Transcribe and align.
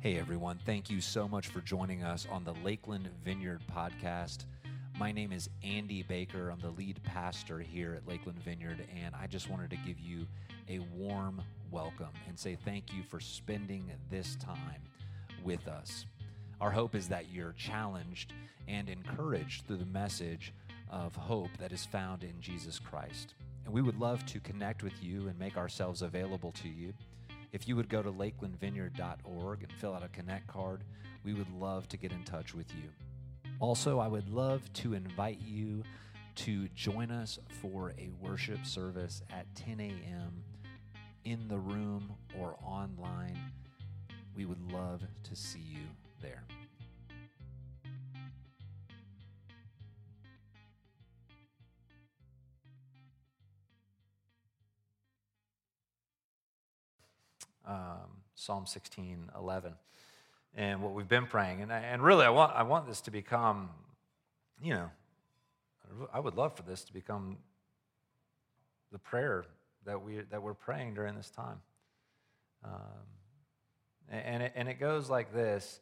Hey 0.00 0.16
everyone, 0.16 0.60
thank 0.64 0.90
you 0.90 1.00
so 1.00 1.26
much 1.26 1.48
for 1.48 1.60
joining 1.60 2.04
us 2.04 2.24
on 2.30 2.44
the 2.44 2.54
Lakeland 2.62 3.10
Vineyard 3.24 3.60
podcast. 3.74 4.44
My 4.96 5.10
name 5.10 5.32
is 5.32 5.50
Andy 5.64 6.04
Baker. 6.04 6.50
I'm 6.50 6.60
the 6.60 6.70
lead 6.70 7.02
pastor 7.02 7.58
here 7.58 7.94
at 7.94 8.06
Lakeland 8.06 8.38
Vineyard, 8.44 8.86
and 8.96 9.12
I 9.16 9.26
just 9.26 9.50
wanted 9.50 9.70
to 9.70 9.76
give 9.78 9.98
you 9.98 10.28
a 10.68 10.78
warm 10.94 11.42
welcome 11.72 12.12
and 12.28 12.38
say 12.38 12.56
thank 12.64 12.92
you 12.94 13.02
for 13.02 13.18
spending 13.18 13.90
this 14.08 14.36
time 14.36 14.82
with 15.42 15.66
us. 15.66 16.06
Our 16.60 16.70
hope 16.70 16.94
is 16.94 17.08
that 17.08 17.32
you're 17.32 17.54
challenged 17.54 18.34
and 18.68 18.88
encouraged 18.88 19.66
through 19.66 19.78
the 19.78 19.86
message 19.86 20.54
of 20.90 21.16
hope 21.16 21.50
that 21.58 21.72
is 21.72 21.84
found 21.84 22.22
in 22.22 22.40
Jesus 22.40 22.78
Christ. 22.78 23.34
And 23.64 23.74
we 23.74 23.82
would 23.82 23.98
love 23.98 24.24
to 24.26 24.38
connect 24.38 24.84
with 24.84 25.02
you 25.02 25.26
and 25.26 25.36
make 25.40 25.56
ourselves 25.56 26.02
available 26.02 26.52
to 26.52 26.68
you. 26.68 26.94
If 27.52 27.66
you 27.66 27.76
would 27.76 27.88
go 27.88 28.02
to 28.02 28.12
lakelandvineyard.org 28.12 29.62
and 29.62 29.72
fill 29.72 29.94
out 29.94 30.04
a 30.04 30.08
connect 30.08 30.46
card, 30.46 30.84
we 31.24 31.32
would 31.34 31.50
love 31.50 31.88
to 31.88 31.96
get 31.96 32.12
in 32.12 32.22
touch 32.24 32.54
with 32.54 32.70
you. 32.74 32.90
Also, 33.60 33.98
I 33.98 34.06
would 34.06 34.28
love 34.28 34.70
to 34.74 34.94
invite 34.94 35.40
you 35.40 35.82
to 36.36 36.68
join 36.68 37.10
us 37.10 37.38
for 37.60 37.92
a 37.98 38.10
worship 38.20 38.64
service 38.64 39.22
at 39.30 39.52
10 39.56 39.80
a.m. 39.80 40.44
in 41.24 41.48
the 41.48 41.58
room 41.58 42.12
or 42.38 42.56
online. 42.62 43.38
We 44.36 44.44
would 44.44 44.72
love 44.72 45.02
to 45.24 45.34
see 45.34 45.58
you 45.58 45.86
there. 46.20 46.44
Um, 57.68 58.22
Psalm 58.34 58.66
16, 58.66 59.30
11, 59.38 59.74
and 60.56 60.82
what 60.82 60.94
we've 60.94 61.08
been 61.08 61.26
praying. 61.26 61.62
And, 61.62 61.70
and 61.70 62.02
really, 62.02 62.24
I 62.24 62.30
want, 62.30 62.56
I 62.56 62.62
want 62.62 62.86
this 62.86 63.00
to 63.02 63.10
become, 63.10 63.68
you 64.62 64.74
know, 64.74 64.90
I 66.12 66.20
would 66.20 66.34
love 66.34 66.56
for 66.56 66.62
this 66.62 66.84
to 66.84 66.92
become 66.92 67.38
the 68.90 68.98
prayer 68.98 69.44
that, 69.84 70.02
we, 70.02 70.20
that 70.30 70.42
we're 70.42 70.54
praying 70.54 70.94
during 70.94 71.14
this 71.14 71.30
time. 71.30 71.60
Um, 72.64 72.72
and, 74.10 74.42
it, 74.42 74.52
and 74.54 74.68
it 74.68 74.80
goes 74.80 75.10
like 75.10 75.32
this, 75.32 75.80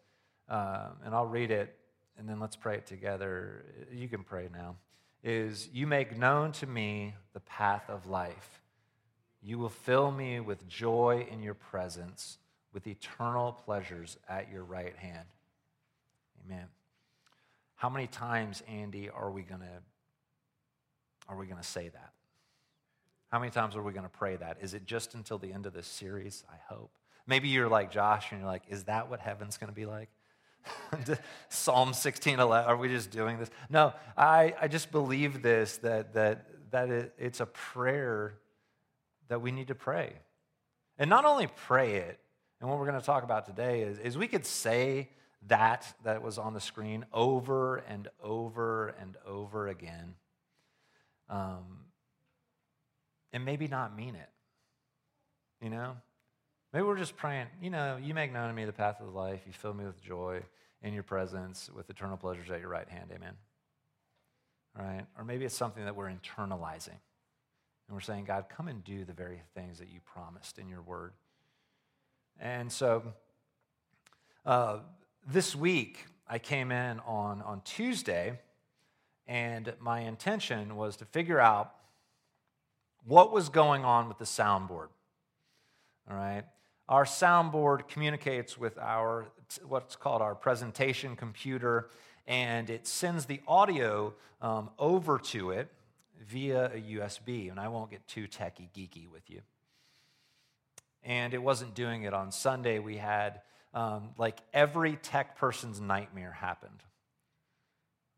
uh, 0.48 0.88
and 1.04 1.14
I'll 1.14 1.26
read 1.26 1.50
it, 1.50 1.74
and 2.18 2.28
then 2.28 2.40
let's 2.40 2.56
pray 2.56 2.76
it 2.76 2.86
together. 2.86 3.64
You 3.92 4.08
can 4.08 4.22
pray 4.22 4.48
now. 4.52 4.76
Is 5.22 5.68
you 5.72 5.86
make 5.86 6.16
known 6.16 6.52
to 6.52 6.66
me 6.66 7.14
the 7.32 7.40
path 7.40 7.88
of 7.88 8.06
life. 8.06 8.62
You 9.46 9.60
will 9.60 9.68
fill 9.68 10.10
me 10.10 10.40
with 10.40 10.66
joy 10.66 11.24
in 11.30 11.40
your 11.40 11.54
presence, 11.54 12.38
with 12.72 12.84
eternal 12.88 13.52
pleasures 13.52 14.18
at 14.28 14.50
your 14.50 14.64
right 14.64 14.96
hand. 14.96 15.28
Amen. 16.44 16.66
How 17.76 17.88
many 17.88 18.08
times, 18.08 18.64
Andy, 18.66 19.08
are 19.08 19.30
we 19.30 19.42
going 19.42 19.60
to 19.60 19.82
are 21.28 21.36
we 21.36 21.46
going 21.46 21.60
to 21.62 21.66
say 21.66 21.88
that? 21.88 22.10
How 23.30 23.38
many 23.38 23.52
times 23.52 23.76
are 23.76 23.82
we 23.82 23.92
going 23.92 24.04
to 24.04 24.08
pray 24.08 24.34
that? 24.34 24.58
Is 24.60 24.74
it 24.74 24.84
just 24.84 25.14
until 25.14 25.38
the 25.38 25.52
end 25.52 25.66
of 25.66 25.72
this 25.72 25.86
series? 25.86 26.42
I 26.50 26.56
hope. 26.74 26.90
Maybe 27.24 27.48
you're 27.48 27.68
like 27.68 27.92
Josh 27.92 28.32
and 28.32 28.40
you're 28.40 28.50
like, 28.50 28.62
is 28.68 28.84
that 28.84 29.10
what 29.10 29.20
heaven's 29.20 29.58
going 29.58 29.68
to 29.68 29.74
be 29.74 29.86
like? 29.86 30.08
Psalm 31.48 31.94
16, 31.94 32.40
11, 32.40 32.68
are 32.68 32.76
we 32.76 32.88
just 32.88 33.10
doing 33.10 33.38
this? 33.38 33.50
No, 33.70 33.92
I, 34.16 34.54
I 34.60 34.66
just 34.68 34.90
believe 34.90 35.42
this 35.42 35.76
that, 35.78 36.14
that, 36.14 36.46
that 36.70 36.90
it, 36.90 37.14
it's 37.18 37.40
a 37.40 37.46
prayer 37.46 38.34
that 39.28 39.40
we 39.40 39.50
need 39.50 39.68
to 39.68 39.74
pray. 39.74 40.12
And 40.98 41.10
not 41.10 41.24
only 41.24 41.46
pray 41.46 41.96
it, 41.96 42.18
and 42.60 42.70
what 42.70 42.78
we're 42.78 42.86
going 42.86 42.98
to 42.98 43.04
talk 43.04 43.22
about 43.22 43.46
today 43.46 43.82
is, 43.82 43.98
is 43.98 44.16
we 44.16 44.28
could 44.28 44.46
say 44.46 45.10
that 45.48 45.86
that 46.04 46.22
was 46.22 46.38
on 46.38 46.54
the 46.54 46.60
screen 46.60 47.04
over 47.12 47.76
and 47.76 48.08
over 48.22 48.94
and 49.00 49.16
over 49.26 49.68
again. 49.68 50.14
Um, 51.28 51.84
and 53.32 53.44
maybe 53.44 53.68
not 53.68 53.96
mean 53.96 54.14
it. 54.14 54.28
You 55.60 55.70
know? 55.70 55.96
Maybe 56.72 56.84
we're 56.84 56.98
just 56.98 57.16
praying, 57.16 57.46
you 57.62 57.70
know, 57.70 57.98
you 58.02 58.12
make 58.12 58.32
known 58.32 58.48
to 58.48 58.54
me 58.54 58.64
the 58.64 58.72
path 58.72 59.00
of 59.00 59.14
life. 59.14 59.40
You 59.46 59.52
fill 59.52 59.74
me 59.74 59.84
with 59.84 60.02
joy 60.02 60.42
in 60.82 60.92
your 60.92 61.02
presence, 61.02 61.70
with 61.74 61.88
eternal 61.88 62.16
pleasures 62.16 62.50
at 62.50 62.60
your 62.60 62.68
right 62.68 62.88
hand. 62.88 63.10
Amen. 63.14 63.34
All 64.78 64.84
right? 64.84 65.06
Or 65.16 65.24
maybe 65.24 65.44
it's 65.44 65.54
something 65.54 65.84
that 65.84 65.96
we're 65.96 66.10
internalizing. 66.10 66.98
And 67.88 67.96
we're 67.96 68.00
saying, 68.00 68.24
God, 68.24 68.46
come 68.48 68.68
and 68.68 68.82
do 68.82 69.04
the 69.04 69.12
very 69.12 69.40
things 69.54 69.78
that 69.78 69.88
you 69.88 70.00
promised 70.00 70.58
in 70.58 70.68
your 70.68 70.82
word. 70.82 71.12
And 72.40 72.70
so 72.70 73.02
uh, 74.44 74.78
this 75.26 75.54
week, 75.54 76.06
I 76.28 76.38
came 76.38 76.72
in 76.72 77.00
on, 77.06 77.40
on 77.42 77.60
Tuesday, 77.64 78.40
and 79.28 79.72
my 79.78 80.00
intention 80.00 80.76
was 80.76 80.96
to 80.96 81.04
figure 81.04 81.40
out 81.40 81.72
what 83.06 83.32
was 83.32 83.48
going 83.48 83.84
on 83.84 84.08
with 84.08 84.18
the 84.18 84.24
soundboard. 84.24 84.88
All 86.10 86.16
right? 86.16 86.44
Our 86.88 87.04
soundboard 87.04 87.88
communicates 87.88 88.58
with 88.58 88.78
our 88.78 89.26
what's 89.66 89.94
called 89.94 90.22
our 90.22 90.34
presentation 90.34 91.14
computer, 91.14 91.90
and 92.26 92.68
it 92.68 92.86
sends 92.86 93.26
the 93.26 93.40
audio 93.46 94.14
um, 94.42 94.70
over 94.78 95.18
to 95.18 95.50
it 95.50 95.70
via 96.24 96.66
a 96.66 96.80
USB, 96.80 97.50
and 97.50 97.58
I 97.58 97.68
won't 97.68 97.90
get 97.90 98.06
too 98.06 98.26
techie 98.26 98.68
geeky 98.76 99.10
with 99.10 99.28
you. 99.28 99.40
And 101.02 101.34
it 101.34 101.42
wasn't 101.42 101.74
doing 101.74 102.02
it 102.02 102.12
on 102.14 102.32
Sunday. 102.32 102.78
We 102.78 102.96
had 102.96 103.42
um, 103.74 104.10
like 104.18 104.40
every 104.52 104.96
tech 104.96 105.36
person's 105.36 105.80
nightmare 105.80 106.32
happened. 106.32 106.82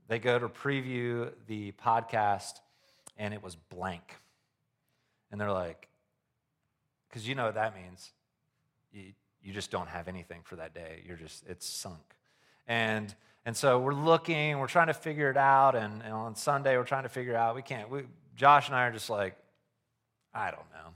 They 0.08 0.18
go 0.18 0.38
to 0.38 0.48
preview 0.48 1.30
the 1.46 1.72
podcast, 1.72 2.60
and 3.18 3.34
it 3.34 3.42
was 3.42 3.56
blank. 3.56 4.16
And 5.30 5.40
they're 5.40 5.52
like, 5.52 5.88
because 7.08 7.28
you 7.28 7.34
know 7.34 7.44
what 7.44 7.56
that 7.56 7.74
means. 7.76 8.12
You, 8.92 9.12
you 9.42 9.52
just 9.52 9.70
don't 9.70 9.88
have 9.88 10.08
anything 10.08 10.40
for 10.44 10.56
that 10.56 10.74
day. 10.74 11.02
You're 11.06 11.16
just, 11.16 11.44
it's 11.46 11.66
sunk. 11.66 12.14
And 12.66 13.14
and 13.48 13.56
so 13.56 13.78
we're 13.78 13.94
looking, 13.94 14.58
we're 14.58 14.66
trying 14.66 14.88
to 14.88 14.92
figure 14.92 15.30
it 15.30 15.38
out. 15.38 15.74
And, 15.74 16.02
and 16.02 16.12
on 16.12 16.36
Sunday, 16.36 16.76
we're 16.76 16.84
trying 16.84 17.04
to 17.04 17.08
figure 17.08 17.34
out. 17.34 17.56
We 17.56 17.62
can't. 17.62 17.88
We, 17.88 18.02
Josh 18.36 18.66
and 18.66 18.76
I 18.76 18.82
are 18.82 18.92
just 18.92 19.08
like, 19.08 19.38
I 20.34 20.50
don't 20.50 20.70
know. 20.70 20.92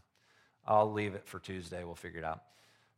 I'll 0.66 0.92
leave 0.92 1.14
it 1.14 1.26
for 1.26 1.38
Tuesday. 1.38 1.82
We'll 1.82 1.94
figure 1.94 2.18
it 2.18 2.26
out. 2.26 2.42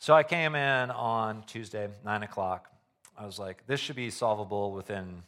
So 0.01 0.13
I 0.13 0.25
came 0.25 0.57
in 0.57 0.91
on 0.91 1.45
Tuesday, 1.45 1.89
9 2.05 2.23
o'clock. 2.25 2.69
I 3.17 3.27
was 3.27 3.39
like, 3.39 3.65
this 3.69 3.79
should 3.79 3.95
be 3.95 4.11
solvable 4.11 4.73
within 4.73 5.23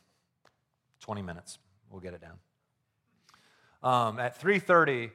20 1.03 1.23
minutes. 1.23 1.59
We'll 1.89 2.01
get 2.01 2.13
it 2.13 2.21
down. 2.21 2.39
Um, 3.81 4.19
at 4.19 4.41
3.30, 4.41 5.13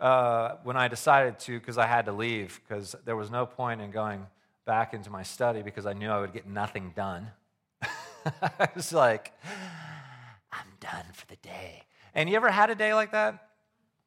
uh, 0.00 0.54
when 0.62 0.78
I 0.78 0.88
decided 0.88 1.38
to, 1.40 1.60
because 1.60 1.76
I 1.76 1.86
had 1.86 2.06
to 2.06 2.12
leave, 2.12 2.62
because 2.66 2.96
there 3.04 3.14
was 3.14 3.30
no 3.30 3.44
point 3.44 3.82
in 3.82 3.90
going 3.90 4.26
back 4.64 4.94
into 4.94 5.10
my 5.10 5.22
study 5.22 5.60
because 5.60 5.84
I 5.84 5.92
knew 5.92 6.08
I 6.08 6.18
would 6.18 6.32
get 6.32 6.46
nothing 6.46 6.94
done. 6.96 7.30
I 8.42 8.68
was 8.74 8.92
like, 8.92 9.32
I'm 10.52 10.66
done 10.80 11.04
for 11.12 11.26
the 11.26 11.36
day. 11.36 11.84
And 12.14 12.28
you 12.28 12.36
ever 12.36 12.50
had 12.50 12.70
a 12.70 12.74
day 12.74 12.94
like 12.94 13.12
that? 13.12 13.50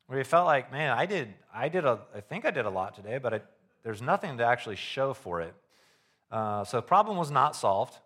Where 0.08 0.18
you 0.18 0.24
felt 0.24 0.46
like, 0.46 0.72
man, 0.72 0.98
I 0.98 1.06
did, 1.06 1.34
I 1.54 1.70
did 1.70 1.86
a, 1.86 2.00
I 2.16 2.22
think 2.22 2.46
I 2.46 2.52
did 2.52 2.66
a 2.66 2.70
lot 2.70 2.96
today, 2.96 3.18
but 3.18 3.34
it, 3.34 3.46
there's 3.84 4.02
nothing 4.02 4.38
to 4.38 4.46
actually 4.46 4.78
show 4.78 5.14
for 5.14 5.42
it. 5.42 5.54
Uh, 6.32 6.64
so 6.64 6.78
the 6.78 6.84
problem 6.84 7.18
was 7.18 7.30
not 7.30 7.56
solved. 7.56 7.98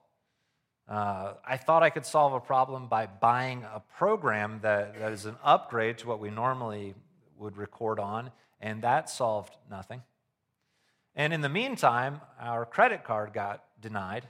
Uh, 0.87 1.33
I 1.45 1.57
thought 1.57 1.83
I 1.83 1.89
could 1.89 2.05
solve 2.05 2.33
a 2.33 2.39
problem 2.39 2.87
by 2.87 3.05
buying 3.05 3.63
a 3.63 3.81
program 3.97 4.59
that, 4.63 4.99
that 4.99 5.11
is 5.11 5.25
an 5.25 5.35
upgrade 5.43 5.99
to 5.99 6.07
what 6.07 6.19
we 6.19 6.29
normally 6.29 6.95
would 7.37 7.55
record 7.55 7.99
on, 7.99 8.31
and 8.59 8.81
that 8.81 9.09
solved 9.09 9.55
nothing. 9.69 10.01
And 11.15 11.33
in 11.33 11.41
the 11.41 11.49
meantime, 11.49 12.21
our 12.39 12.65
credit 12.65 13.03
card 13.03 13.33
got 13.33 13.63
denied. 13.79 14.27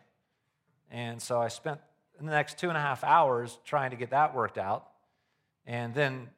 And 0.92 1.22
so 1.22 1.42
I 1.42 1.48
spent 1.48 1.80
the 2.20 2.26
next 2.26 2.60
two 2.60 2.70
and 2.70 2.78
a 2.78 2.82
half 2.82 3.04
hours 3.04 3.58
trying 3.66 3.92
to 3.92 3.98
get 3.98 4.12
that 4.12 4.36
worked 4.36 4.58
out. 4.58 4.88
And 5.66 5.94
then 5.94 6.30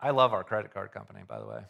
I 0.00 0.10
love 0.10 0.32
our 0.32 0.44
credit 0.44 0.74
card 0.74 0.92
company, 0.92 1.20
by 1.26 1.38
the 1.38 1.46
way. 1.46 1.62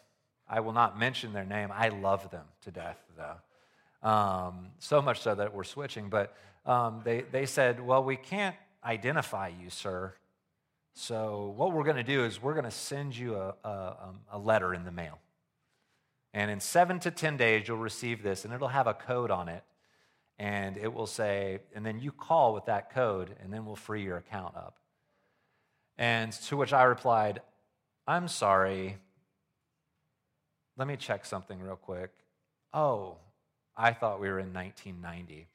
I 0.49 0.59
will 0.59 0.73
not 0.73 0.99
mention 0.99 1.33
their 1.33 1.45
name. 1.45 1.69
I 1.73 1.89
love 1.89 2.29
them 2.31 2.45
to 2.63 2.71
death, 2.71 2.97
though. 3.15 4.07
Um, 4.09 4.71
so 4.79 5.01
much 5.01 5.21
so 5.21 5.35
that 5.35 5.53
we're 5.53 5.63
switching. 5.63 6.09
But 6.09 6.35
um, 6.65 7.01
they, 7.03 7.21
they 7.21 7.45
said, 7.45 7.79
Well, 7.79 8.03
we 8.03 8.17
can't 8.17 8.55
identify 8.83 9.49
you, 9.49 9.69
sir. 9.69 10.13
So 10.93 11.53
what 11.55 11.71
we're 11.71 11.83
going 11.83 11.95
to 11.97 12.03
do 12.03 12.25
is 12.25 12.41
we're 12.41 12.53
going 12.53 12.65
to 12.65 12.71
send 12.71 13.15
you 13.15 13.35
a, 13.35 13.55
a, 13.63 13.97
um, 14.03 14.19
a 14.31 14.37
letter 14.37 14.73
in 14.73 14.83
the 14.83 14.91
mail. 14.91 15.19
And 16.33 16.51
in 16.51 16.59
seven 16.59 16.99
to 17.01 17.11
10 17.11 17.37
days, 17.37 17.67
you'll 17.67 17.77
receive 17.77 18.23
this, 18.23 18.43
and 18.43 18.53
it'll 18.53 18.69
have 18.69 18.87
a 18.87 18.93
code 18.93 19.31
on 19.31 19.47
it 19.47 19.63
and 20.41 20.75
it 20.75 20.91
will 20.91 21.05
say, 21.05 21.59
and 21.75 21.85
then 21.85 21.99
you 21.99 22.11
call 22.11 22.55
with 22.55 22.65
that 22.65 22.91
code, 22.91 23.35
and 23.43 23.53
then 23.53 23.63
we'll 23.63 23.75
free 23.75 24.01
your 24.01 24.17
account 24.17 24.55
up. 24.55 24.75
And 25.99 26.31
to 26.47 26.57
which 26.57 26.73
I 26.73 26.81
replied, 26.85 27.41
I'm 28.07 28.27
sorry. 28.27 28.97
Let 30.77 30.87
me 30.87 30.97
check 30.97 31.25
something 31.25 31.61
real 31.61 31.75
quick. 31.75 32.09
Oh, 32.73 33.17
I 33.77 33.93
thought 33.93 34.19
we 34.19 34.29
were 34.29 34.39
in 34.39 34.51
1990. 34.51 35.45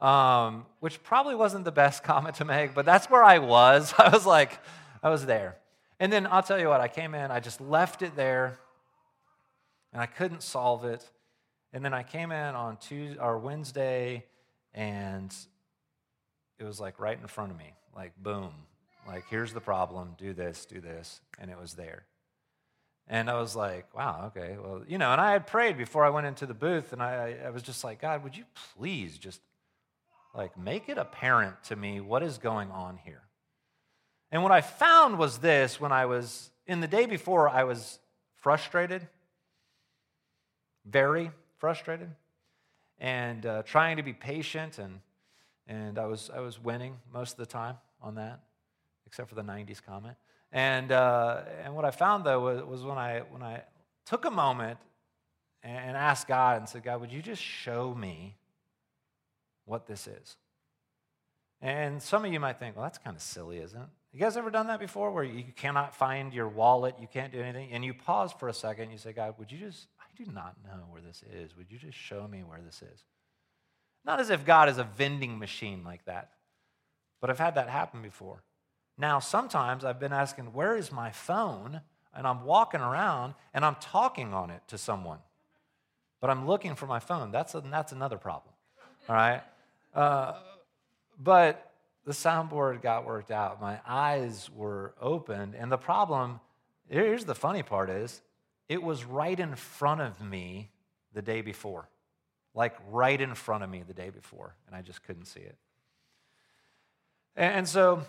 um, 0.00 0.64
which 0.78 1.02
probably 1.02 1.34
wasn't 1.34 1.66
the 1.66 1.70
best 1.70 2.02
comment 2.10 2.36
to 2.36 2.46
make, 2.46 2.74
but 2.74 2.86
that's 2.86 3.10
where 3.10 3.22
I 3.22 3.40
was. 3.40 3.92
I 3.98 4.08
was 4.08 4.24
like, 4.24 4.58
I 5.02 5.10
was 5.10 5.26
there. 5.26 5.58
And 5.98 6.10
then 6.10 6.26
I'll 6.26 6.42
tell 6.42 6.58
you 6.58 6.68
what, 6.68 6.80
I 6.80 6.88
came 6.88 7.14
in, 7.14 7.30
I 7.30 7.40
just 7.40 7.60
left 7.60 8.00
it 8.00 8.16
there, 8.16 8.58
and 9.92 10.00
I 10.00 10.06
couldn't 10.06 10.42
solve 10.42 10.86
it. 10.86 11.06
And 11.72 11.84
then 11.84 11.94
I 11.94 12.02
came 12.02 12.32
in 12.32 12.54
on 12.54 12.76
Tuesday 12.78 13.20
or 13.20 13.38
Wednesday, 13.38 14.24
and 14.74 15.34
it 16.58 16.64
was 16.64 16.80
like 16.80 16.98
right 16.98 17.18
in 17.18 17.26
front 17.26 17.52
of 17.52 17.58
me, 17.58 17.72
like 17.94 18.12
boom, 18.16 18.50
like 19.06 19.24
here's 19.30 19.52
the 19.52 19.60
problem, 19.60 20.14
do 20.18 20.32
this, 20.32 20.66
do 20.66 20.80
this, 20.80 21.20
and 21.38 21.50
it 21.50 21.58
was 21.58 21.74
there. 21.74 22.04
And 23.06 23.28
I 23.28 23.40
was 23.40 23.56
like, 23.56 23.92
wow, 23.94 24.26
okay, 24.28 24.56
well, 24.62 24.82
you 24.86 24.98
know, 24.98 25.10
and 25.10 25.20
I 25.20 25.32
had 25.32 25.46
prayed 25.46 25.76
before 25.76 26.04
I 26.04 26.10
went 26.10 26.26
into 26.26 26.46
the 26.46 26.54
booth, 26.54 26.92
and 26.92 27.02
I, 27.02 27.36
I 27.44 27.50
was 27.50 27.62
just 27.62 27.82
like, 27.82 28.00
God, 28.00 28.22
would 28.24 28.36
you 28.36 28.44
please 28.76 29.18
just 29.18 29.40
like 30.34 30.56
make 30.56 30.88
it 30.88 30.98
apparent 30.98 31.62
to 31.64 31.76
me 31.76 32.00
what 32.00 32.22
is 32.22 32.38
going 32.38 32.70
on 32.70 32.98
here? 33.04 33.22
And 34.30 34.42
what 34.42 34.52
I 34.52 34.60
found 34.60 35.18
was 35.18 35.38
this 35.38 35.80
when 35.80 35.90
I 35.90 36.06
was, 36.06 36.50
in 36.66 36.80
the 36.80 36.86
day 36.86 37.06
before, 37.06 37.48
I 37.48 37.64
was 37.64 37.98
frustrated, 38.36 39.08
very 40.84 41.32
frustrated, 41.60 42.10
and 42.98 43.44
uh, 43.44 43.62
trying 43.62 43.98
to 43.98 44.02
be 44.02 44.12
patient, 44.14 44.78
and, 44.78 45.00
and 45.68 45.98
I, 45.98 46.06
was, 46.06 46.30
I 46.34 46.40
was 46.40 46.58
winning 46.58 46.96
most 47.12 47.32
of 47.32 47.36
the 47.36 47.46
time 47.46 47.76
on 48.02 48.14
that, 48.16 48.40
except 49.06 49.28
for 49.28 49.34
the 49.34 49.42
90s 49.42 49.82
comment. 49.84 50.16
And, 50.52 50.90
uh, 50.90 51.42
and 51.62 51.76
what 51.76 51.84
I 51.84 51.90
found, 51.90 52.24
though, 52.24 52.40
was, 52.40 52.64
was 52.64 52.82
when, 52.82 52.98
I, 52.98 53.20
when 53.30 53.42
I 53.42 53.62
took 54.06 54.24
a 54.24 54.30
moment 54.30 54.78
and 55.62 55.96
asked 55.96 56.26
God 56.26 56.58
and 56.58 56.68
said, 56.68 56.82
God, 56.82 57.00
would 57.02 57.12
you 57.12 57.22
just 57.22 57.42
show 57.42 57.94
me 57.94 58.36
what 59.66 59.86
this 59.86 60.06
is? 60.06 60.36
And 61.60 62.02
some 62.02 62.24
of 62.24 62.32
you 62.32 62.40
might 62.40 62.58
think, 62.58 62.74
well, 62.74 62.84
that's 62.84 62.98
kind 62.98 63.14
of 63.14 63.22
silly, 63.22 63.58
isn't 63.58 63.78
it? 63.78 63.88
You 64.12 64.18
guys 64.18 64.36
ever 64.36 64.50
done 64.50 64.66
that 64.68 64.80
before 64.80 65.12
where 65.12 65.22
you 65.22 65.44
cannot 65.54 65.94
find 65.94 66.32
your 66.32 66.48
wallet, 66.48 66.96
you 67.00 67.06
can't 67.06 67.32
do 67.32 67.40
anything, 67.40 67.70
and 67.70 67.84
you 67.84 67.94
pause 67.94 68.32
for 68.32 68.48
a 68.48 68.54
second 68.54 68.84
and 68.84 68.92
you 68.92 68.98
say, 68.98 69.12
God, 69.12 69.34
would 69.38 69.52
you 69.52 69.58
just, 69.58 69.86
do 70.24 70.30
not 70.32 70.56
know 70.64 70.84
where 70.90 71.02
this 71.02 71.22
is. 71.32 71.56
Would 71.56 71.70
you 71.70 71.78
just 71.78 71.96
show 71.96 72.26
me 72.28 72.42
where 72.42 72.60
this 72.64 72.82
is? 72.82 73.04
Not 74.04 74.20
as 74.20 74.30
if 74.30 74.44
God 74.44 74.68
is 74.68 74.78
a 74.78 74.84
vending 74.84 75.38
machine 75.38 75.84
like 75.84 76.04
that, 76.06 76.30
but 77.20 77.30
I've 77.30 77.38
had 77.38 77.54
that 77.56 77.68
happen 77.68 78.02
before. 78.02 78.42
Now, 78.96 79.18
sometimes 79.18 79.84
I've 79.84 80.00
been 80.00 80.12
asking, 80.12 80.52
where 80.52 80.76
is 80.76 80.92
my 80.92 81.10
phone? 81.10 81.80
And 82.14 82.26
I'm 82.26 82.44
walking 82.44 82.80
around 82.80 83.34
and 83.54 83.64
I'm 83.64 83.76
talking 83.76 84.34
on 84.34 84.50
it 84.50 84.62
to 84.68 84.78
someone, 84.78 85.18
but 86.20 86.28
I'm 86.28 86.46
looking 86.46 86.74
for 86.74 86.86
my 86.86 86.98
phone. 86.98 87.30
That's, 87.30 87.54
a, 87.54 87.60
that's 87.60 87.92
another 87.92 88.18
problem, 88.18 88.52
all 89.08 89.14
right? 89.14 89.42
Uh, 89.94 90.34
but 91.18 91.72
the 92.04 92.12
soundboard 92.12 92.82
got 92.82 93.06
worked 93.06 93.30
out. 93.30 93.60
My 93.60 93.78
eyes 93.86 94.50
were 94.54 94.94
opened. 95.00 95.54
And 95.54 95.70
the 95.70 95.78
problem, 95.78 96.40
here's 96.88 97.24
the 97.24 97.34
funny 97.34 97.62
part 97.62 97.90
is, 97.90 98.22
it 98.70 98.80
was 98.80 99.04
right 99.04 99.38
in 99.38 99.56
front 99.56 100.00
of 100.00 100.20
me 100.20 100.70
the 101.12 101.20
day 101.20 101.40
before. 101.40 101.88
Like 102.54 102.76
right 102.88 103.20
in 103.20 103.34
front 103.34 103.64
of 103.64 103.68
me 103.68 103.82
the 103.86 103.92
day 103.92 104.10
before. 104.10 104.54
And 104.68 104.76
I 104.76 104.80
just 104.80 105.02
couldn't 105.02 105.24
see 105.24 105.40
it. 105.40 105.56
And 107.34 107.68
so, 107.68 108.02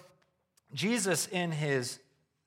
Jesus, 0.72 1.28
in 1.28 1.52
his 1.52 2.00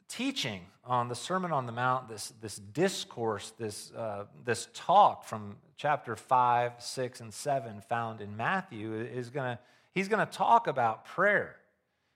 teaching 0.08 0.60
on 0.84 1.08
the 1.08 1.16
Sermon 1.16 1.50
on 1.50 1.66
the 1.66 1.72
Mount, 1.72 2.08
this, 2.08 2.32
this 2.40 2.54
discourse, 2.56 3.52
this, 3.58 3.90
uh, 3.92 4.26
this 4.44 4.68
talk 4.74 5.24
from 5.24 5.56
chapter 5.76 6.14
5, 6.14 6.74
6, 6.78 7.20
and 7.20 7.34
7 7.34 7.80
found 7.80 8.20
in 8.20 8.36
Matthew, 8.36 8.94
is 8.94 9.30
to 9.30 9.58
he's 9.92 10.06
going 10.06 10.24
to 10.24 10.32
talk 10.32 10.68
about 10.68 11.04
prayer 11.04 11.56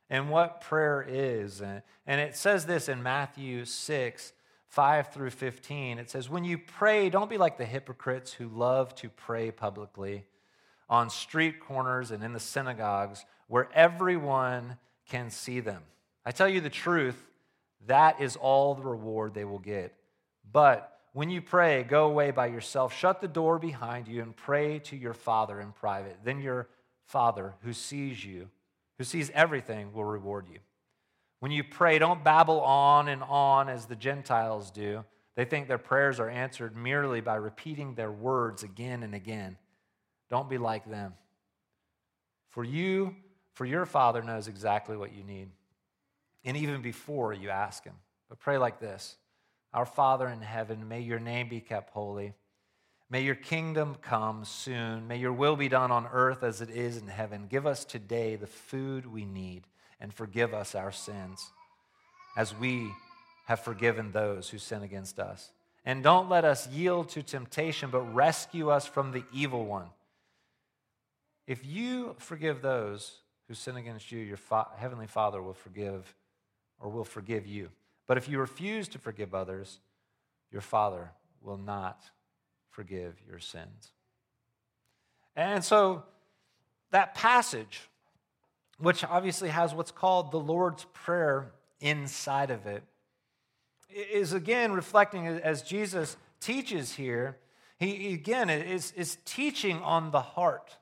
and 0.08 0.30
what 0.30 0.60
prayer 0.60 1.04
is. 1.08 1.60
And 1.60 2.20
it 2.20 2.36
says 2.36 2.66
this 2.66 2.88
in 2.88 3.02
Matthew 3.02 3.64
6 3.64 4.32
5 4.68 5.12
through 5.12 5.30
15. 5.30 5.98
It 5.98 6.10
says, 6.10 6.28
When 6.28 6.44
you 6.44 6.58
pray, 6.58 7.08
don't 7.10 7.30
be 7.30 7.38
like 7.38 7.58
the 7.58 7.64
hypocrites 7.64 8.32
who 8.32 8.48
love 8.48 8.94
to 8.96 9.08
pray 9.08 9.50
publicly 9.50 10.24
on 10.88 11.10
street 11.10 11.60
corners 11.60 12.10
and 12.10 12.22
in 12.22 12.32
the 12.32 12.40
synagogues 12.40 13.24
where 13.46 13.68
everyone 13.74 14.76
can 15.08 15.30
see 15.30 15.60
them. 15.60 15.82
I 16.24 16.32
tell 16.32 16.48
you 16.48 16.60
the 16.60 16.70
truth, 16.70 17.16
that 17.86 18.20
is 18.20 18.36
all 18.36 18.74
the 18.74 18.82
reward 18.82 19.34
they 19.34 19.44
will 19.44 19.58
get. 19.58 19.94
But 20.50 20.98
when 21.12 21.30
you 21.30 21.40
pray, 21.40 21.82
go 21.82 22.06
away 22.06 22.30
by 22.30 22.46
yourself, 22.46 22.94
shut 22.94 23.20
the 23.20 23.28
door 23.28 23.58
behind 23.58 24.06
you, 24.06 24.22
and 24.22 24.36
pray 24.36 24.78
to 24.80 24.96
your 24.96 25.14
Father 25.14 25.60
in 25.60 25.72
private. 25.72 26.18
Then 26.22 26.40
your 26.40 26.68
Father 27.06 27.54
who 27.62 27.72
sees 27.72 28.24
you, 28.24 28.50
who 28.98 29.04
sees 29.04 29.30
everything, 29.30 29.92
will 29.92 30.04
reward 30.04 30.46
you. 30.52 30.58
When 31.40 31.52
you 31.52 31.62
pray, 31.62 31.98
don't 31.98 32.24
babble 32.24 32.60
on 32.60 33.08
and 33.08 33.22
on 33.22 33.68
as 33.68 33.86
the 33.86 33.96
Gentiles 33.96 34.70
do. 34.70 35.04
They 35.36 35.44
think 35.44 35.68
their 35.68 35.78
prayers 35.78 36.18
are 36.18 36.28
answered 36.28 36.76
merely 36.76 37.20
by 37.20 37.36
repeating 37.36 37.94
their 37.94 38.10
words 38.10 38.64
again 38.64 39.04
and 39.04 39.14
again. 39.14 39.56
Don't 40.30 40.50
be 40.50 40.58
like 40.58 40.90
them. 40.90 41.14
For 42.50 42.64
you, 42.64 43.14
for 43.54 43.64
your 43.64 43.86
Father 43.86 44.22
knows 44.22 44.48
exactly 44.48 44.96
what 44.96 45.14
you 45.14 45.22
need, 45.22 45.50
and 46.44 46.56
even 46.56 46.82
before 46.82 47.32
you 47.32 47.50
ask 47.50 47.84
Him. 47.84 47.94
But 48.28 48.40
pray 48.40 48.58
like 48.58 48.80
this 48.80 49.16
Our 49.72 49.86
Father 49.86 50.26
in 50.28 50.40
heaven, 50.40 50.88
may 50.88 51.00
your 51.00 51.20
name 51.20 51.48
be 51.48 51.60
kept 51.60 51.90
holy. 51.90 52.34
May 53.10 53.22
your 53.22 53.36
kingdom 53.36 53.96
come 54.02 54.44
soon. 54.44 55.08
May 55.08 55.16
your 55.16 55.32
will 55.32 55.56
be 55.56 55.68
done 55.68 55.90
on 55.90 56.06
earth 56.12 56.42
as 56.42 56.60
it 56.60 56.68
is 56.68 56.98
in 56.98 57.06
heaven. 57.06 57.46
Give 57.48 57.66
us 57.66 57.84
today 57.86 58.36
the 58.36 58.46
food 58.46 59.06
we 59.06 59.24
need 59.24 59.66
and 60.00 60.12
forgive 60.12 60.54
us 60.54 60.74
our 60.74 60.92
sins 60.92 61.50
as 62.36 62.54
we 62.54 62.90
have 63.46 63.60
forgiven 63.60 64.12
those 64.12 64.48
who 64.48 64.58
sin 64.58 64.82
against 64.82 65.18
us. 65.18 65.50
And 65.84 66.02
don't 66.02 66.28
let 66.28 66.44
us 66.44 66.68
yield 66.68 67.08
to 67.10 67.22
temptation, 67.22 67.90
but 67.90 68.02
rescue 68.14 68.70
us 68.70 68.86
from 68.86 69.12
the 69.12 69.24
evil 69.32 69.64
one. 69.64 69.88
If 71.46 71.64
you 71.64 72.14
forgive 72.18 72.60
those 72.60 73.20
who 73.48 73.54
sin 73.54 73.76
against 73.76 74.12
you, 74.12 74.18
your 74.18 74.36
fa- 74.36 74.68
heavenly 74.76 75.06
Father 75.06 75.40
will 75.42 75.54
forgive 75.54 76.14
or 76.78 76.90
will 76.90 77.04
forgive 77.04 77.46
you. 77.46 77.70
But 78.06 78.18
if 78.18 78.28
you 78.28 78.38
refuse 78.38 78.86
to 78.88 78.98
forgive 78.98 79.34
others, 79.34 79.80
your 80.52 80.60
Father 80.60 81.10
will 81.40 81.56
not 81.56 82.02
forgive 82.70 83.14
your 83.26 83.38
sins. 83.38 83.92
And 85.34 85.64
so 85.64 86.02
that 86.90 87.14
passage, 87.14 87.80
which 88.78 89.04
obviously 89.04 89.48
has 89.48 89.74
what's 89.74 89.90
called 89.90 90.32
the 90.32 90.40
Lord's 90.40 90.86
Prayer 90.92 91.52
inside 91.80 92.50
of 92.50 92.66
it, 92.66 92.82
is 93.90 94.32
again 94.32 94.72
reflecting 94.72 95.26
as 95.26 95.62
Jesus 95.62 96.16
teaches 96.40 96.92
here. 96.94 97.36
He 97.78 98.12
again 98.14 98.50
is, 98.50 98.92
is 98.92 99.18
teaching 99.24 99.80
on 99.82 100.10
the 100.10 100.20
heart. 100.20 100.76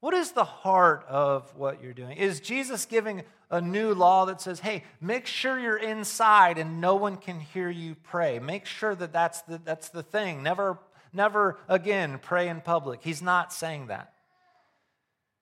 What 0.00 0.14
is 0.14 0.32
the 0.32 0.44
heart 0.44 1.04
of 1.08 1.54
what 1.56 1.82
you're 1.82 1.92
doing? 1.92 2.16
Is 2.16 2.40
Jesus 2.40 2.86
giving 2.86 3.22
a 3.50 3.60
new 3.60 3.94
law 3.94 4.26
that 4.26 4.40
says, 4.40 4.60
hey, 4.60 4.84
make 5.00 5.26
sure 5.26 5.58
you're 5.58 5.76
inside 5.76 6.58
and 6.58 6.80
no 6.80 6.94
one 6.94 7.16
can 7.16 7.40
hear 7.40 7.68
you 7.70 7.96
pray? 7.96 8.38
Make 8.38 8.66
sure 8.66 8.94
that 8.94 9.12
that's 9.12 9.42
the, 9.42 9.60
that's 9.64 9.88
the 9.88 10.02
thing. 10.02 10.42
Never 10.42 10.78
Never 11.12 11.58
again 11.68 12.18
pray 12.20 12.48
in 12.48 12.60
public. 12.60 13.00
He's 13.02 13.22
not 13.22 13.52
saying 13.52 13.86
that. 13.86 14.12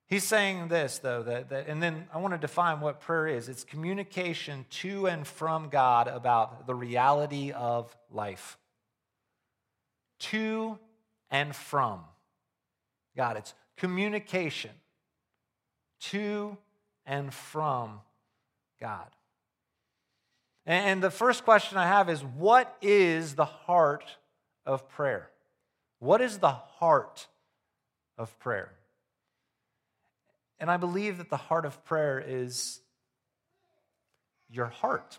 He's 0.08 0.22
saying 0.22 0.68
this, 0.68 0.98
though, 0.98 1.24
that, 1.24 1.48
that, 1.48 1.66
and 1.66 1.82
then 1.82 2.06
I 2.14 2.18
want 2.18 2.32
to 2.32 2.38
define 2.38 2.80
what 2.80 3.00
prayer 3.00 3.26
is 3.26 3.48
it's 3.48 3.64
communication 3.64 4.64
to 4.70 5.06
and 5.08 5.26
from 5.26 5.68
God 5.68 6.06
about 6.06 6.66
the 6.66 6.74
reality 6.74 7.50
of 7.50 7.94
life. 8.12 8.56
To 10.20 10.78
and 11.30 11.54
from 11.54 12.00
God. 13.16 13.36
It's 13.36 13.54
communication 13.76 14.70
to 16.00 16.56
and 17.04 17.34
from 17.34 18.00
God. 18.80 19.08
And 20.66 21.02
the 21.02 21.10
first 21.10 21.44
question 21.44 21.78
I 21.78 21.86
have 21.86 22.08
is 22.08 22.22
what 22.22 22.76
is 22.80 23.34
the 23.34 23.44
heart 23.44 24.04
of 24.64 24.88
prayer? 24.88 25.30
What 25.98 26.20
is 26.20 26.38
the 26.38 26.50
heart 26.50 27.26
of 28.18 28.36
prayer? 28.38 28.72
And 30.58 30.70
I 30.70 30.76
believe 30.76 31.18
that 31.18 31.30
the 31.30 31.36
heart 31.36 31.66
of 31.66 31.84
prayer 31.84 32.22
is 32.26 32.80
your 34.48 34.66
heart. 34.66 35.18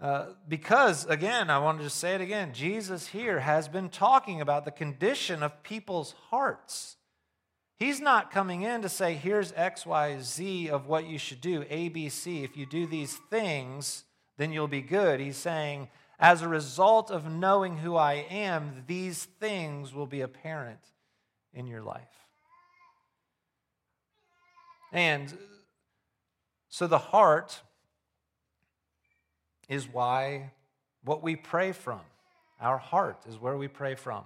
Uh, 0.00 0.26
because, 0.48 1.04
again, 1.06 1.48
I 1.48 1.58
want 1.58 1.78
to 1.78 1.84
just 1.84 1.98
say 1.98 2.16
it 2.16 2.20
again 2.20 2.52
Jesus 2.52 3.06
here 3.08 3.38
has 3.38 3.68
been 3.68 3.88
talking 3.88 4.40
about 4.40 4.64
the 4.64 4.72
condition 4.72 5.42
of 5.42 5.62
people's 5.62 6.14
hearts. 6.30 6.96
He's 7.76 8.00
not 8.00 8.30
coming 8.30 8.62
in 8.62 8.82
to 8.82 8.88
say, 8.88 9.14
here's 9.14 9.52
X, 9.54 9.84
Y, 9.84 10.18
Z 10.20 10.70
of 10.70 10.86
what 10.86 11.06
you 11.06 11.18
should 11.18 11.40
do, 11.40 11.64
A, 11.68 11.88
B, 11.88 12.08
C. 12.08 12.44
If 12.44 12.56
you 12.56 12.64
do 12.64 12.86
these 12.86 13.16
things, 13.28 14.04
then 14.38 14.52
you'll 14.52 14.68
be 14.68 14.82
good. 14.82 15.20
He's 15.20 15.36
saying, 15.36 15.88
as 16.18 16.42
a 16.42 16.48
result 16.48 17.10
of 17.10 17.30
knowing 17.30 17.78
who 17.78 17.96
I 17.96 18.26
am, 18.30 18.84
these 18.86 19.24
things 19.24 19.92
will 19.92 20.06
be 20.06 20.20
apparent 20.20 20.78
in 21.52 21.66
your 21.66 21.82
life. 21.82 22.21
And 24.92 25.36
so 26.68 26.86
the 26.86 26.98
heart 26.98 27.62
is 29.68 29.88
why 29.88 30.52
what 31.02 31.22
we 31.22 31.34
pray 31.34 31.72
from. 31.72 32.00
Our 32.60 32.78
heart 32.78 33.24
is 33.28 33.40
where 33.40 33.56
we 33.56 33.68
pray 33.68 33.94
from. 33.94 34.24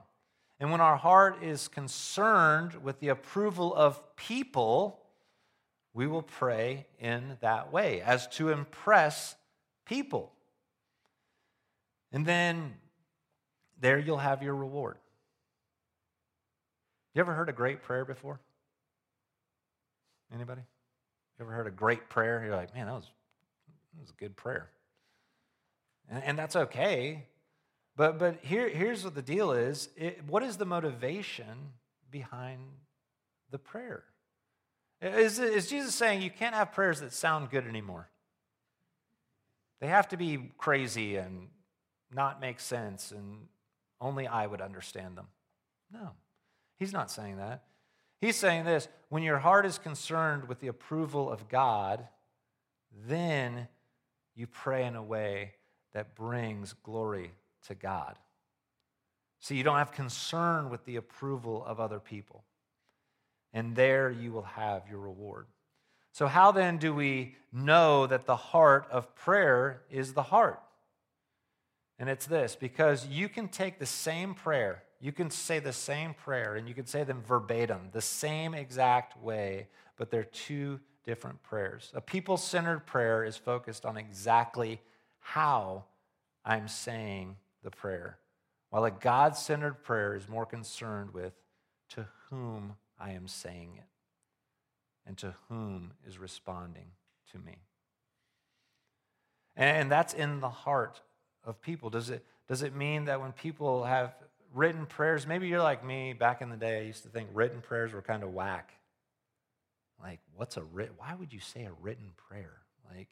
And 0.58 0.70
when 0.70 0.80
our 0.80 0.96
heart 0.96 1.42
is 1.42 1.68
concerned 1.68 2.82
with 2.82 3.00
the 3.00 3.08
approval 3.08 3.75
of 3.75 4.16
people, 4.16 5.00
we 5.94 6.06
will 6.06 6.23
pray 6.23 6.87
in 6.99 7.38
that 7.40 7.73
way, 7.73 8.00
as 8.00 8.26
to 8.28 8.50
impress 8.50 9.37
people. 9.87 10.32
And 12.12 12.26
then 12.26 12.75
there 13.80 13.99
you'll 13.99 14.18
have 14.18 14.42
your 14.42 14.54
reward. 14.54 14.96
You 17.14 17.20
ever 17.20 17.35
heard 17.35 17.49
a 17.49 17.52
great 17.52 17.82
prayer 17.82 18.04
before? 18.04 18.40
Anybody? 20.35 20.62
Ever 21.40 21.52
heard 21.52 21.66
a 21.66 21.71
great 21.71 22.09
prayer? 22.09 22.42
You're 22.45 22.56
like, 22.56 22.75
man, 22.75 22.87
that 22.87 22.95
was, 22.95 23.11
that 23.95 24.00
was 24.00 24.11
a 24.11 24.21
good 24.21 24.37
prayer. 24.37 24.71
And, 26.09 26.23
and 26.25 26.38
that's 26.38 26.56
okay. 26.56 27.25
But, 27.97 28.18
but 28.18 28.38
here, 28.42 28.68
here's 28.68 29.04
what 29.04 29.14
the 29.14 29.23
deal 29.23 29.52
is 29.52 29.88
it, 29.97 30.23
what 30.26 30.42
is 30.42 30.56
the 30.56 30.66
motivation 30.66 31.73
behind 32.11 32.61
the 33.50 33.59
prayer? 33.59 34.04
Is, 35.00 35.38
is 35.38 35.68
Jesus 35.68 35.95
saying 35.95 36.23
you 36.23 36.30
can't 36.30 36.54
have 36.54 36.73
prayers 36.73 37.00
that 37.00 37.12
sound 37.12 37.50
good 37.50 37.66
anymore? 37.66 38.09
They 39.80 39.88
have 39.88 40.09
to 40.09 40.16
be 40.16 40.50
crazy 40.56 41.16
and 41.16 41.49
not 42.12 42.40
make 42.40 42.61
sense, 42.61 43.12
and 43.12 43.49
only 44.00 44.26
I 44.26 44.47
would 44.47 44.62
understand 44.62 45.16
them. 45.16 45.26
No, 45.92 46.12
he's 46.78 46.92
not 46.92 47.11
saying 47.11 47.37
that. 47.37 47.64
He's 48.26 48.35
saying 48.35 48.64
this 48.64 48.88
when 49.09 49.23
your 49.23 49.38
heart 49.38 49.64
is 49.66 49.78
concerned 49.78 50.49
with 50.49 50.59
the 50.59 50.66
approval 50.66 51.30
of 51.30 51.49
God, 51.49 52.09
then 53.06 53.68
you 54.35 54.49
pray 54.49 54.85
in 54.85 54.97
a 54.97 55.02
way 55.02 55.52
that 55.95 56.16
brings 56.16 56.73
glory 56.73 57.30
to 57.68 57.76
God. 57.76 58.16
So 59.38 59.54
you 59.54 59.62
don't 59.62 59.78
have 59.78 59.92
concern 59.92 60.71
with 60.71 60.85
the 60.87 60.97
approval 60.97 61.64
of 61.64 61.78
other 61.78 62.00
people. 62.00 62.42
And 63.52 63.76
there 63.76 64.11
you 64.11 64.33
will 64.33 64.42
have 64.42 64.88
your 64.90 64.99
reward. 64.99 65.47
So, 66.11 66.26
how 66.26 66.50
then 66.50 66.78
do 66.78 66.92
we 66.92 67.37
know 67.52 68.09
that 68.09 68.26
the 68.26 68.35
heart 68.35 68.88
of 68.90 69.14
prayer 69.14 69.83
is 69.88 70.14
the 70.14 70.25
heart? 70.25 70.61
And 71.97 72.09
it's 72.09 72.26
this 72.26 72.56
because 72.56 73.06
you 73.06 73.28
can 73.28 73.47
take 73.47 73.78
the 73.78 73.87
same 73.87 74.35
prayer, 74.35 74.83
you 75.00 75.12
can 75.12 75.31
say 75.31 75.59
the 75.59 75.73
same 75.73 76.15
prayer, 76.15 76.57
and 76.57 76.69
you 76.69 76.75
can 76.75 76.87
say 76.87 77.05
them 77.05 77.23
verbatim, 77.26 77.91
the 77.93 78.00
same 78.00 78.55
exact 78.55 79.21
way, 79.23 79.69
but 79.97 80.11
they're 80.11 80.25
two 80.25 80.81
different 81.05 81.43
prayers. 81.43 81.93
A 81.95 82.00
people 82.00 82.37
centered 82.37 82.87
prayer 82.87 83.25
is 83.25 83.37
focused 83.37 83.85
on 83.87 83.97
exactly 83.97 84.81
how 85.19 85.85
I'm 86.45 86.69
saying 86.69 87.37
the 87.62 87.71
prayer, 87.71 88.19
while 88.71 88.85
a 88.85 88.91
God 88.91 89.37
centered 89.37 89.83
prayer 89.83 90.15
is 90.15 90.29
more 90.29 90.47
concerned 90.47 91.12
with 91.12 91.33
to 91.91 92.07
whom 92.31 92.76
I 92.99 93.11
am 93.12 93.29
saying 93.29 93.73
it 93.76 93.85
and 95.07 95.17
to 95.19 95.35
whom 95.49 95.93
is 96.07 96.19
responding 96.19 96.87
to 97.33 97.38
me. 97.38 97.59
And 99.57 99.91
that's 99.91 100.12
in 100.12 100.41
the 100.41 100.49
heart 100.49 101.00
of 101.45 101.61
people. 101.61 101.91
Does 101.91 102.11
it, 102.11 102.25
does 102.49 102.62
it 102.62 102.75
mean 102.75 103.07
that 103.07 103.21
when 103.21 103.33
people 103.33 103.85
have 103.85 104.15
written 104.56 104.86
prayers, 104.86 105.26
maybe 105.26 105.48
you're 105.48 105.62
like 105.62 105.84
me 105.84 106.14
back 106.14 106.40
in 106.40 106.48
the 106.48 106.56
day, 106.56 106.78
I 106.78 106.82
used 106.82 107.02
to 107.02 107.10
think 107.10 107.28
written 107.34 107.60
prayers 107.60 107.92
were 107.92 108.02
kind 108.02 108.22
of 108.22 108.32
whack. 108.32 108.72
Like, 110.02 110.20
what's 110.34 110.56
a 110.56 110.62
writ? 110.62 110.92
Why 110.96 111.14
would 111.14 111.32
you 111.32 111.40
say 111.40 111.64
a 111.64 111.72
written 111.80 112.10
prayer? 112.28 112.62
Like, 112.94 113.08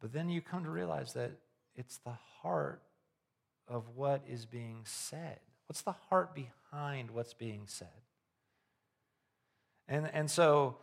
but 0.00 0.12
then 0.12 0.28
you 0.28 0.40
come 0.40 0.64
to 0.64 0.70
realize 0.70 1.12
that 1.14 1.32
it's 1.74 1.98
the 1.98 2.16
heart 2.42 2.82
of 3.66 3.84
what 3.96 4.22
is 4.28 4.46
being 4.46 4.82
said. 4.84 5.40
What's 5.66 5.82
the 5.82 5.92
heart 5.92 6.34
behind 6.34 7.10
what's 7.10 7.34
being 7.34 7.62
said? 7.66 7.88
And, 9.88 10.08
and 10.12 10.30
so, 10.30 10.76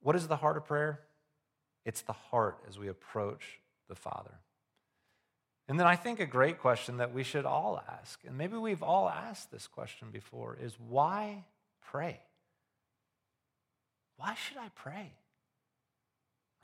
what 0.00 0.16
is 0.16 0.28
the 0.28 0.36
heart 0.36 0.56
of 0.56 0.64
prayer? 0.64 1.00
It's 1.84 2.02
the 2.02 2.12
heart 2.12 2.58
as 2.68 2.78
we 2.78 2.88
approach 2.88 3.60
the 3.88 3.94
Father. 3.94 4.38
And 5.68 5.80
then 5.80 5.86
I 5.86 5.96
think 5.96 6.20
a 6.20 6.26
great 6.26 6.58
question 6.58 6.98
that 6.98 7.14
we 7.14 7.22
should 7.22 7.46
all 7.46 7.82
ask, 7.88 8.20
and 8.26 8.36
maybe 8.36 8.56
we've 8.56 8.82
all 8.82 9.08
asked 9.08 9.50
this 9.50 9.66
question 9.66 10.08
before, 10.12 10.58
is 10.60 10.74
why 10.78 11.44
pray? 11.90 12.20
Why 14.16 14.34
should 14.34 14.58
I 14.58 14.68
pray? 14.74 15.12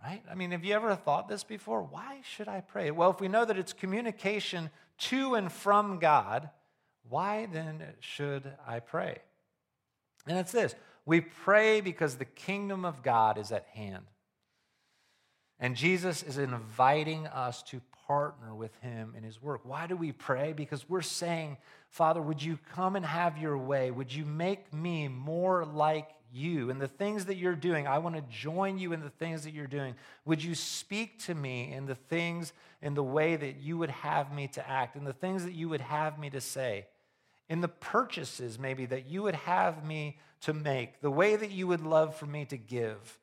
Right? 0.02 0.22
I 0.30 0.34
mean, 0.34 0.50
have 0.52 0.64
you 0.64 0.74
ever 0.74 0.94
thought 0.94 1.28
this 1.28 1.44
before? 1.44 1.82
Why 1.82 2.20
should 2.22 2.48
I 2.48 2.60
pray? 2.60 2.90
Well, 2.90 3.10
if 3.10 3.20
we 3.20 3.28
know 3.28 3.44
that 3.44 3.58
it's 3.58 3.72
communication 3.72 4.70
to 4.98 5.34
and 5.34 5.50
from 5.50 5.98
God, 5.98 6.50
why 7.08 7.46
then 7.46 7.82
should 8.00 8.50
I 8.66 8.80
pray? 8.80 9.18
And 10.26 10.38
it's 10.38 10.52
this 10.52 10.74
we 11.06 11.20
pray 11.20 11.80
because 11.80 12.16
the 12.16 12.24
kingdom 12.24 12.84
of 12.84 13.02
God 13.02 13.38
is 13.38 13.52
at 13.52 13.66
hand. 13.74 14.04
And 15.58 15.76
Jesus 15.76 16.22
is 16.22 16.38
inviting 16.38 17.26
us 17.26 17.62
to 17.64 17.80
partner 18.10 18.52
with 18.52 18.74
him 18.80 19.14
in 19.16 19.22
his 19.22 19.40
work. 19.40 19.60
Why 19.62 19.86
do 19.86 19.96
we 19.96 20.10
pray? 20.10 20.52
Because 20.52 20.88
we're 20.88 21.00
saying, 21.00 21.58
Father, 21.90 22.20
would 22.20 22.42
you 22.42 22.58
come 22.74 22.96
and 22.96 23.06
have 23.06 23.38
your 23.38 23.56
way? 23.56 23.92
Would 23.92 24.12
you 24.12 24.24
make 24.24 24.74
me 24.74 25.06
more 25.06 25.64
like 25.64 26.08
you 26.32 26.70
and 26.70 26.80
the 26.80 26.88
things 26.88 27.26
that 27.26 27.36
you're 27.36 27.54
doing. 27.54 27.86
I 27.86 27.98
want 27.98 28.16
to 28.16 28.22
join 28.22 28.78
you 28.78 28.92
in 28.92 29.00
the 29.00 29.10
things 29.10 29.44
that 29.44 29.52
you're 29.52 29.66
doing. 29.66 29.94
Would 30.24 30.42
you 30.42 30.54
speak 30.54 31.20
to 31.24 31.34
me 31.34 31.72
in 31.72 31.86
the 31.86 31.94
things, 31.94 32.52
in 32.82 32.94
the 32.94 33.02
way 33.02 33.36
that 33.36 33.60
you 33.60 33.78
would 33.78 33.90
have 33.90 34.32
me 34.32 34.48
to 34.48 34.68
act, 34.68 34.96
in 34.96 35.04
the 35.04 35.12
things 35.12 35.44
that 35.44 35.54
you 35.54 35.68
would 35.68 35.80
have 35.80 36.18
me 36.18 36.30
to 36.30 36.40
say, 36.40 36.86
in 37.48 37.60
the 37.60 37.68
purchases 37.68 38.58
maybe 38.58 38.86
that 38.86 39.06
you 39.06 39.22
would 39.22 39.34
have 39.34 39.84
me 39.84 40.18
to 40.42 40.52
make, 40.52 41.00
the 41.00 41.10
way 41.10 41.36
that 41.36 41.50
you 41.52 41.68
would 41.68 41.84
love 41.84 42.16
for 42.16 42.26
me 42.26 42.44
to 42.46 42.56
give? 42.56 43.19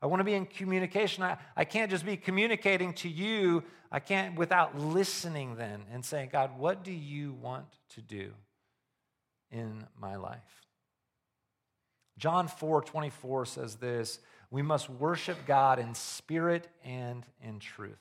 I 0.00 0.06
want 0.06 0.20
to 0.20 0.24
be 0.24 0.34
in 0.34 0.46
communication. 0.46 1.24
I, 1.24 1.38
I 1.56 1.64
can't 1.64 1.90
just 1.90 2.06
be 2.06 2.16
communicating 2.16 2.92
to 2.94 3.08
you. 3.08 3.64
I 3.90 4.00
can't 4.00 4.36
without 4.36 4.78
listening 4.78 5.56
then 5.56 5.84
and 5.92 6.04
saying, 6.04 6.30
God, 6.32 6.58
what 6.58 6.84
do 6.84 6.92
you 6.92 7.32
want 7.32 7.66
to 7.94 8.02
do 8.02 8.32
in 9.50 9.86
my 10.00 10.16
life? 10.16 10.66
John 12.18 12.48
4 12.48 12.82
24 12.82 13.46
says 13.46 13.76
this 13.76 14.20
We 14.50 14.62
must 14.62 14.88
worship 14.90 15.38
God 15.46 15.78
in 15.78 15.94
spirit 15.94 16.68
and 16.84 17.24
in 17.42 17.58
truth. 17.58 17.98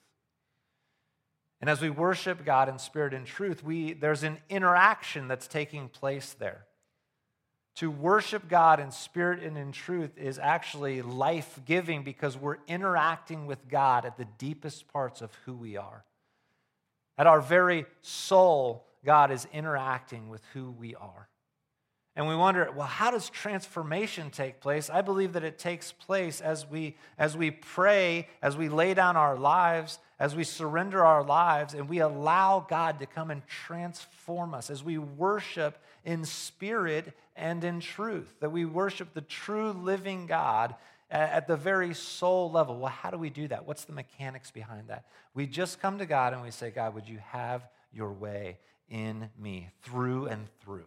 And 1.60 1.70
as 1.70 1.82
we 1.82 1.90
worship 1.90 2.46
God 2.46 2.70
in 2.70 2.78
spirit 2.78 3.16
and 3.16 3.26
truth, 3.26 3.64
we, 3.64 3.94
there's 3.94 4.22
an 4.22 4.38
interaction 4.50 5.28
that's 5.28 5.48
taking 5.48 5.90
place 5.90 6.36
there. 6.38 6.67
To 7.78 7.92
worship 7.92 8.50
God 8.50 8.80
in 8.80 8.90
spirit 8.90 9.44
and 9.44 9.56
in 9.56 9.72
truth 9.72 10.18
is 10.18 10.40
actually 10.40 11.04
life 11.04 11.60
giving 11.66 12.04
because 12.04 12.36
we're 12.36 12.58
interacting 12.68 13.46
with 13.46 13.70
God 13.70 14.04
at 14.04 14.18
the 14.18 14.26
deepest 14.40 14.88
parts 14.88 15.22
of 15.22 15.32
who 15.46 15.54
we 15.54 15.78
are. 15.78 16.04
At 17.20 17.28
our 17.28 17.40
very 17.40 17.86
soul, 18.02 18.88
God 19.06 19.30
is 19.30 19.48
interacting 19.54 20.28
with 20.28 20.42
who 20.54 20.72
we 20.72 20.96
are. 20.96 21.30
And 22.18 22.28
we 22.28 22.36
wonder, 22.36 22.68
well, 22.76 22.88
how 22.88 23.12
does 23.12 23.30
transformation 23.30 24.32
take 24.32 24.60
place? 24.60 24.90
I 24.90 25.02
believe 25.02 25.34
that 25.34 25.44
it 25.44 25.60
takes 25.60 25.92
place 25.92 26.42
as 26.42 26.68
we, 26.68 26.98
as 27.20 27.38
we 27.38 27.52
pray, 27.52 28.28
as 28.42 28.58
we 28.58 28.70
lay 28.70 28.96
down 28.96 29.16
our 29.16 29.38
lives, 29.38 30.00
as 30.20 30.36
we 30.36 30.44
surrender 30.44 31.06
our 31.06 31.24
lives, 31.24 31.76
and 31.76 31.88
we 31.88 32.00
allow 32.00 32.66
God 32.68 32.98
to 33.00 33.06
come 33.06 33.30
and 33.30 33.46
transform 33.46 34.56
us, 34.56 34.72
as 34.72 34.84
we 34.84 34.98
worship 34.98 35.78
in 36.06 36.26
spirit 36.26 37.14
and 37.36 37.64
in 37.64 37.80
truth, 37.80 38.34
that 38.40 38.52
we 38.52 38.66
worship 38.66 39.14
the 39.14 39.22
true 39.22 39.72
living 39.72 40.26
God 40.26 40.74
at 41.12 41.48
the 41.48 41.56
very 41.56 41.94
soul 41.94 42.50
level. 42.50 42.80
Well, 42.80 42.92
how 42.92 43.12
do 43.12 43.20
we 43.20 43.30
do 43.30 43.48
that? 43.50 43.68
What's 43.68 43.86
the 43.86 43.94
mechanics 43.94 44.50
behind 44.50 44.88
that? 44.88 45.06
We 45.36 45.46
just 45.46 45.80
come 45.80 46.00
to 46.00 46.08
God 46.08 46.34
and 46.34 46.42
we 46.42 46.50
say, 46.50 46.72
God, 46.72 46.96
would 46.96 47.08
you 47.08 47.20
have 47.28 47.68
your 47.94 48.12
way 48.12 48.58
in 48.90 49.30
me, 49.40 49.70
through 49.84 50.26
and 50.26 50.48
through? 50.62 50.86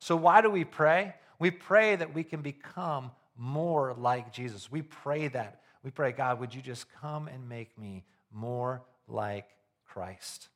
So, 0.00 0.16
why 0.16 0.40
do 0.40 0.50
we 0.50 0.64
pray? 0.64 1.14
We 1.38 1.50
pray 1.50 1.96
that 1.96 2.14
we 2.14 2.24
can 2.24 2.42
become 2.42 3.12
more 3.36 3.94
like 3.94 4.32
Jesus. 4.32 4.70
We 4.70 4.82
pray 4.82 5.28
that. 5.28 5.62
We 5.82 5.90
pray, 5.90 6.12
God, 6.12 6.40
would 6.40 6.54
you 6.54 6.60
just 6.60 6.86
come 7.00 7.28
and 7.28 7.48
make 7.48 7.78
me 7.78 8.04
more 8.32 8.82
like 9.08 9.46
Christ? 9.86 10.48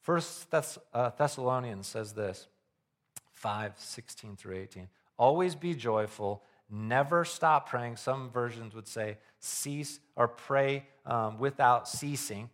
First 0.00 0.52
uh, 0.54 1.10
Thessalonians 1.18 1.86
says 1.86 2.12
this 2.12 2.46
5 3.32 3.74
16 3.78 4.36
through 4.36 4.56
18. 4.56 4.88
Always 5.18 5.54
be 5.54 5.74
joyful, 5.74 6.42
never 6.70 7.24
stop 7.24 7.68
praying. 7.68 7.96
Some 7.96 8.30
versions 8.30 8.74
would 8.74 8.88
say 8.88 9.18
cease 9.38 10.00
or 10.16 10.28
pray 10.28 10.86
um, 11.04 11.38
without 11.38 11.88
ceasing. 11.88 12.48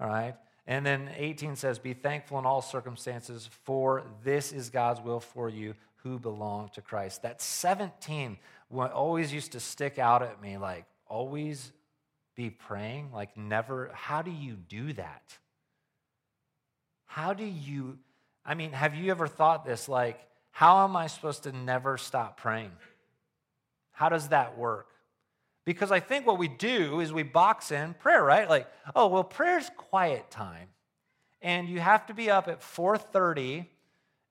All 0.00 0.08
right. 0.08 0.34
And 0.68 0.84
then 0.84 1.10
18 1.16 1.56
says, 1.56 1.78
Be 1.78 1.94
thankful 1.94 2.38
in 2.38 2.44
all 2.44 2.60
circumstances, 2.60 3.48
for 3.64 4.04
this 4.22 4.52
is 4.52 4.68
God's 4.68 5.00
will 5.00 5.18
for 5.18 5.48
you 5.48 5.74
who 6.02 6.18
belong 6.18 6.68
to 6.74 6.82
Christ. 6.82 7.22
That 7.22 7.40
17 7.40 8.36
always 8.70 9.32
used 9.32 9.52
to 9.52 9.60
stick 9.60 9.98
out 9.98 10.22
at 10.22 10.42
me 10.42 10.58
like, 10.58 10.84
always 11.06 11.72
be 12.36 12.50
praying, 12.50 13.12
like 13.14 13.34
never. 13.34 13.90
How 13.94 14.20
do 14.20 14.30
you 14.30 14.56
do 14.56 14.92
that? 14.92 15.38
How 17.06 17.32
do 17.32 17.44
you, 17.44 17.98
I 18.44 18.54
mean, 18.54 18.72
have 18.72 18.94
you 18.94 19.10
ever 19.10 19.26
thought 19.26 19.64
this? 19.64 19.88
Like, 19.88 20.20
how 20.50 20.84
am 20.84 20.96
I 20.96 21.06
supposed 21.06 21.44
to 21.44 21.52
never 21.52 21.96
stop 21.96 22.36
praying? 22.36 22.72
How 23.92 24.10
does 24.10 24.28
that 24.28 24.58
work? 24.58 24.88
Because 25.68 25.92
I 25.92 26.00
think 26.00 26.26
what 26.26 26.38
we 26.38 26.48
do 26.48 27.00
is 27.00 27.12
we 27.12 27.24
box 27.24 27.72
in 27.72 27.92
prayer, 27.92 28.24
right? 28.24 28.48
Like, 28.48 28.68
oh, 28.96 29.08
well, 29.08 29.22
prayer's 29.22 29.70
quiet 29.76 30.30
time. 30.30 30.68
And 31.42 31.68
you 31.68 31.78
have 31.78 32.06
to 32.06 32.14
be 32.14 32.30
up 32.30 32.48
at 32.48 32.62
4:30 32.62 33.66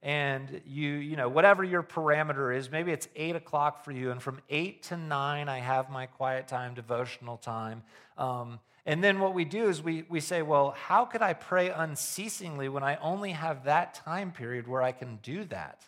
and 0.02 0.62
you, 0.66 0.90
you 0.94 1.16
know, 1.16 1.30
whatever 1.30 1.64
your 1.64 1.84
parameter 1.84 2.58
is, 2.58 2.72
maybe 2.72 2.92
it's 2.92 3.08
eight 3.16 3.36
o'clock 3.36 3.86
for 3.86 3.92
you, 3.92 4.10
and 4.10 4.20
from 4.20 4.40
eight 4.50 4.82
to 4.84 4.98
nine, 4.98 5.48
I 5.48 5.60
have 5.60 5.92
my 5.92 6.08
quiet 6.08 6.48
time, 6.48 6.74
devotional 6.74 7.38
time. 7.38 7.84
Um, 8.18 8.60
and 8.88 9.04
then 9.04 9.20
what 9.20 9.36
we 9.36 9.46
do 9.46 9.70
is 9.70 9.80
we, 9.80 10.06
we 10.10 10.20
say, 10.20 10.42
well, 10.42 10.72
how 10.72 11.06
could 11.06 11.22
I 11.22 11.34
pray 11.34 11.70
unceasingly 11.70 12.68
when 12.68 12.82
I 12.82 12.96
only 12.96 13.34
have 13.34 13.66
that 13.66 13.94
time 13.94 14.32
period 14.32 14.68
where 14.68 14.82
I 14.82 14.92
can 14.92 15.20
do 15.22 15.44
that? 15.46 15.86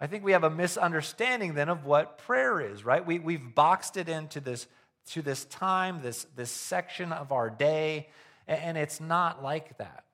I 0.00 0.06
think 0.06 0.24
we 0.24 0.32
have 0.32 0.44
a 0.44 0.50
misunderstanding 0.50 1.54
then 1.54 1.68
of 1.68 1.84
what 1.84 2.18
prayer 2.18 2.60
is, 2.60 2.84
right? 2.84 3.04
We, 3.04 3.18
we've 3.18 3.54
boxed 3.54 3.96
it 3.98 4.08
into 4.08 4.40
this, 4.40 4.66
to 5.10 5.20
this 5.20 5.44
time, 5.44 6.00
this, 6.02 6.26
this 6.36 6.50
section 6.50 7.12
of 7.12 7.32
our 7.32 7.50
day, 7.50 8.08
and 8.48 8.78
it's 8.78 9.00
not 9.00 9.42
like 9.42 9.76
that. 9.78 10.04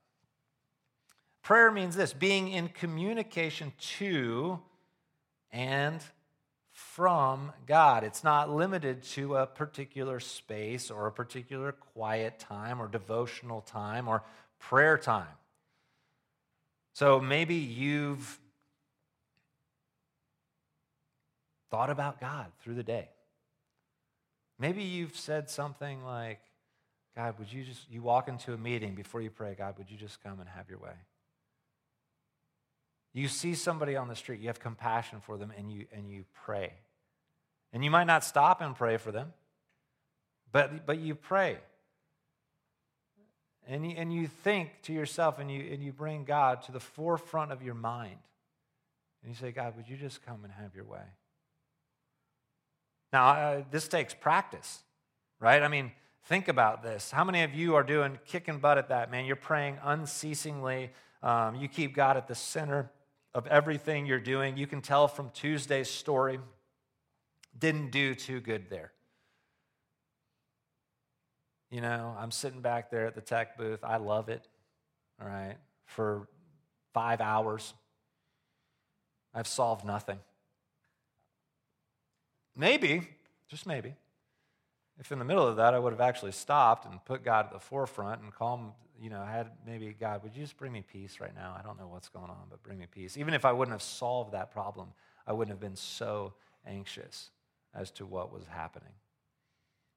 Prayer 1.42 1.70
means 1.70 1.94
this 1.94 2.12
being 2.12 2.48
in 2.48 2.68
communication 2.68 3.72
to 3.98 4.58
and 5.52 6.02
from 6.72 7.52
God. 7.66 8.02
It's 8.02 8.24
not 8.24 8.50
limited 8.50 9.04
to 9.14 9.36
a 9.36 9.46
particular 9.46 10.18
space 10.18 10.90
or 10.90 11.06
a 11.06 11.12
particular 11.12 11.70
quiet 11.70 12.40
time 12.40 12.82
or 12.82 12.88
devotional 12.88 13.60
time 13.60 14.08
or 14.08 14.24
prayer 14.58 14.98
time. 14.98 15.28
So 16.92 17.20
maybe 17.20 17.54
you've 17.54 18.40
thought 21.70 21.90
about 21.90 22.20
God 22.20 22.46
through 22.60 22.74
the 22.74 22.82
day. 22.82 23.08
Maybe 24.58 24.82
you've 24.82 25.16
said 25.16 25.50
something 25.50 26.04
like, 26.04 26.40
God, 27.14 27.38
would 27.38 27.52
you 27.52 27.64
just, 27.64 27.90
you 27.90 28.02
walk 28.02 28.28
into 28.28 28.52
a 28.52 28.58
meeting 28.58 28.94
before 28.94 29.20
you 29.20 29.30
pray, 29.30 29.54
God, 29.56 29.76
would 29.78 29.90
you 29.90 29.96
just 29.96 30.22
come 30.22 30.40
and 30.40 30.48
have 30.48 30.68
your 30.68 30.78
way? 30.78 30.96
You 33.12 33.28
see 33.28 33.54
somebody 33.54 33.96
on 33.96 34.08
the 34.08 34.16
street, 34.16 34.40
you 34.40 34.48
have 34.48 34.60
compassion 34.60 35.20
for 35.20 35.38
them, 35.38 35.50
and 35.56 35.72
you, 35.72 35.86
and 35.92 36.10
you 36.10 36.24
pray. 36.44 36.72
And 37.72 37.82
you 37.82 37.90
might 37.90 38.06
not 38.06 38.24
stop 38.24 38.60
and 38.60 38.76
pray 38.76 38.98
for 38.98 39.10
them, 39.10 39.32
but, 40.52 40.86
but 40.86 40.98
you 40.98 41.14
pray. 41.14 41.56
And 43.66 43.90
you, 43.90 43.96
and 43.96 44.12
you 44.12 44.26
think 44.26 44.70
to 44.82 44.92
yourself 44.92 45.38
and 45.38 45.50
you, 45.50 45.72
and 45.72 45.82
you 45.82 45.92
bring 45.92 46.24
God 46.24 46.62
to 46.64 46.72
the 46.72 46.80
forefront 46.80 47.50
of 47.50 47.62
your 47.62 47.74
mind. 47.74 48.18
And 49.22 49.32
you 49.32 49.36
say, 49.36 49.50
God, 49.50 49.76
would 49.76 49.88
you 49.88 49.96
just 49.96 50.24
come 50.24 50.44
and 50.44 50.52
have 50.52 50.74
your 50.74 50.84
way? 50.84 51.00
Now, 53.16 53.28
uh, 53.28 53.62
this 53.70 53.88
takes 53.88 54.12
practice, 54.12 54.82
right? 55.40 55.62
I 55.62 55.68
mean, 55.68 55.90
think 56.24 56.48
about 56.48 56.82
this. 56.82 57.10
How 57.10 57.24
many 57.24 57.44
of 57.44 57.54
you 57.54 57.74
are 57.74 57.82
doing 57.82 58.18
kicking 58.26 58.58
butt 58.58 58.76
at 58.76 58.90
that, 58.90 59.10
man? 59.10 59.24
You're 59.24 59.36
praying 59.36 59.78
unceasingly. 59.82 60.90
Um, 61.22 61.54
you 61.54 61.66
keep 61.66 61.94
God 61.94 62.18
at 62.18 62.28
the 62.28 62.34
center 62.34 62.90
of 63.32 63.46
everything 63.46 64.04
you're 64.04 64.20
doing. 64.20 64.58
You 64.58 64.66
can 64.66 64.82
tell 64.82 65.08
from 65.08 65.30
Tuesday's 65.30 65.88
story, 65.88 66.38
didn't 67.58 67.90
do 67.90 68.14
too 68.14 68.38
good 68.38 68.68
there. 68.68 68.92
You 71.70 71.80
know, 71.80 72.14
I'm 72.18 72.30
sitting 72.30 72.60
back 72.60 72.90
there 72.90 73.06
at 73.06 73.14
the 73.14 73.22
tech 73.22 73.56
booth. 73.56 73.82
I 73.82 73.96
love 73.96 74.28
it, 74.28 74.46
all 75.22 75.26
right, 75.26 75.56
for 75.86 76.28
five 76.92 77.22
hours. 77.22 77.72
I've 79.32 79.46
solved 79.46 79.86
nothing. 79.86 80.18
Maybe, 82.56 83.08
just 83.48 83.66
maybe, 83.66 83.94
if 84.98 85.12
in 85.12 85.18
the 85.18 85.24
middle 85.24 85.46
of 85.46 85.56
that 85.56 85.74
I 85.74 85.78
would 85.78 85.92
have 85.92 86.00
actually 86.00 86.32
stopped 86.32 86.86
and 86.86 87.04
put 87.04 87.22
God 87.22 87.46
at 87.46 87.52
the 87.52 87.60
forefront 87.60 88.22
and 88.22 88.32
calm 88.32 88.72
you 89.00 89.10
know, 89.10 89.24
had 89.24 89.50
maybe, 89.66 89.94
God, 89.98 90.22
would 90.22 90.34
you 90.34 90.42
just 90.42 90.56
bring 90.56 90.72
me 90.72 90.82
peace 90.82 91.20
right 91.20 91.34
now? 91.34 91.54
I 91.58 91.62
don't 91.62 91.78
know 91.78 91.88
what's 91.88 92.08
going 92.08 92.30
on, 92.30 92.46
but 92.48 92.62
bring 92.62 92.78
me 92.78 92.86
peace. 92.90 93.16
Even 93.16 93.34
if 93.34 93.44
I 93.44 93.52
wouldn't 93.52 93.74
have 93.74 93.82
solved 93.82 94.32
that 94.32 94.50
problem, 94.50 94.88
I 95.26 95.32
wouldn't 95.32 95.52
have 95.52 95.60
been 95.60 95.76
so 95.76 96.34
anxious 96.66 97.30
as 97.74 97.90
to 97.92 98.06
what 98.06 98.32
was 98.32 98.44
happening. 98.48 98.92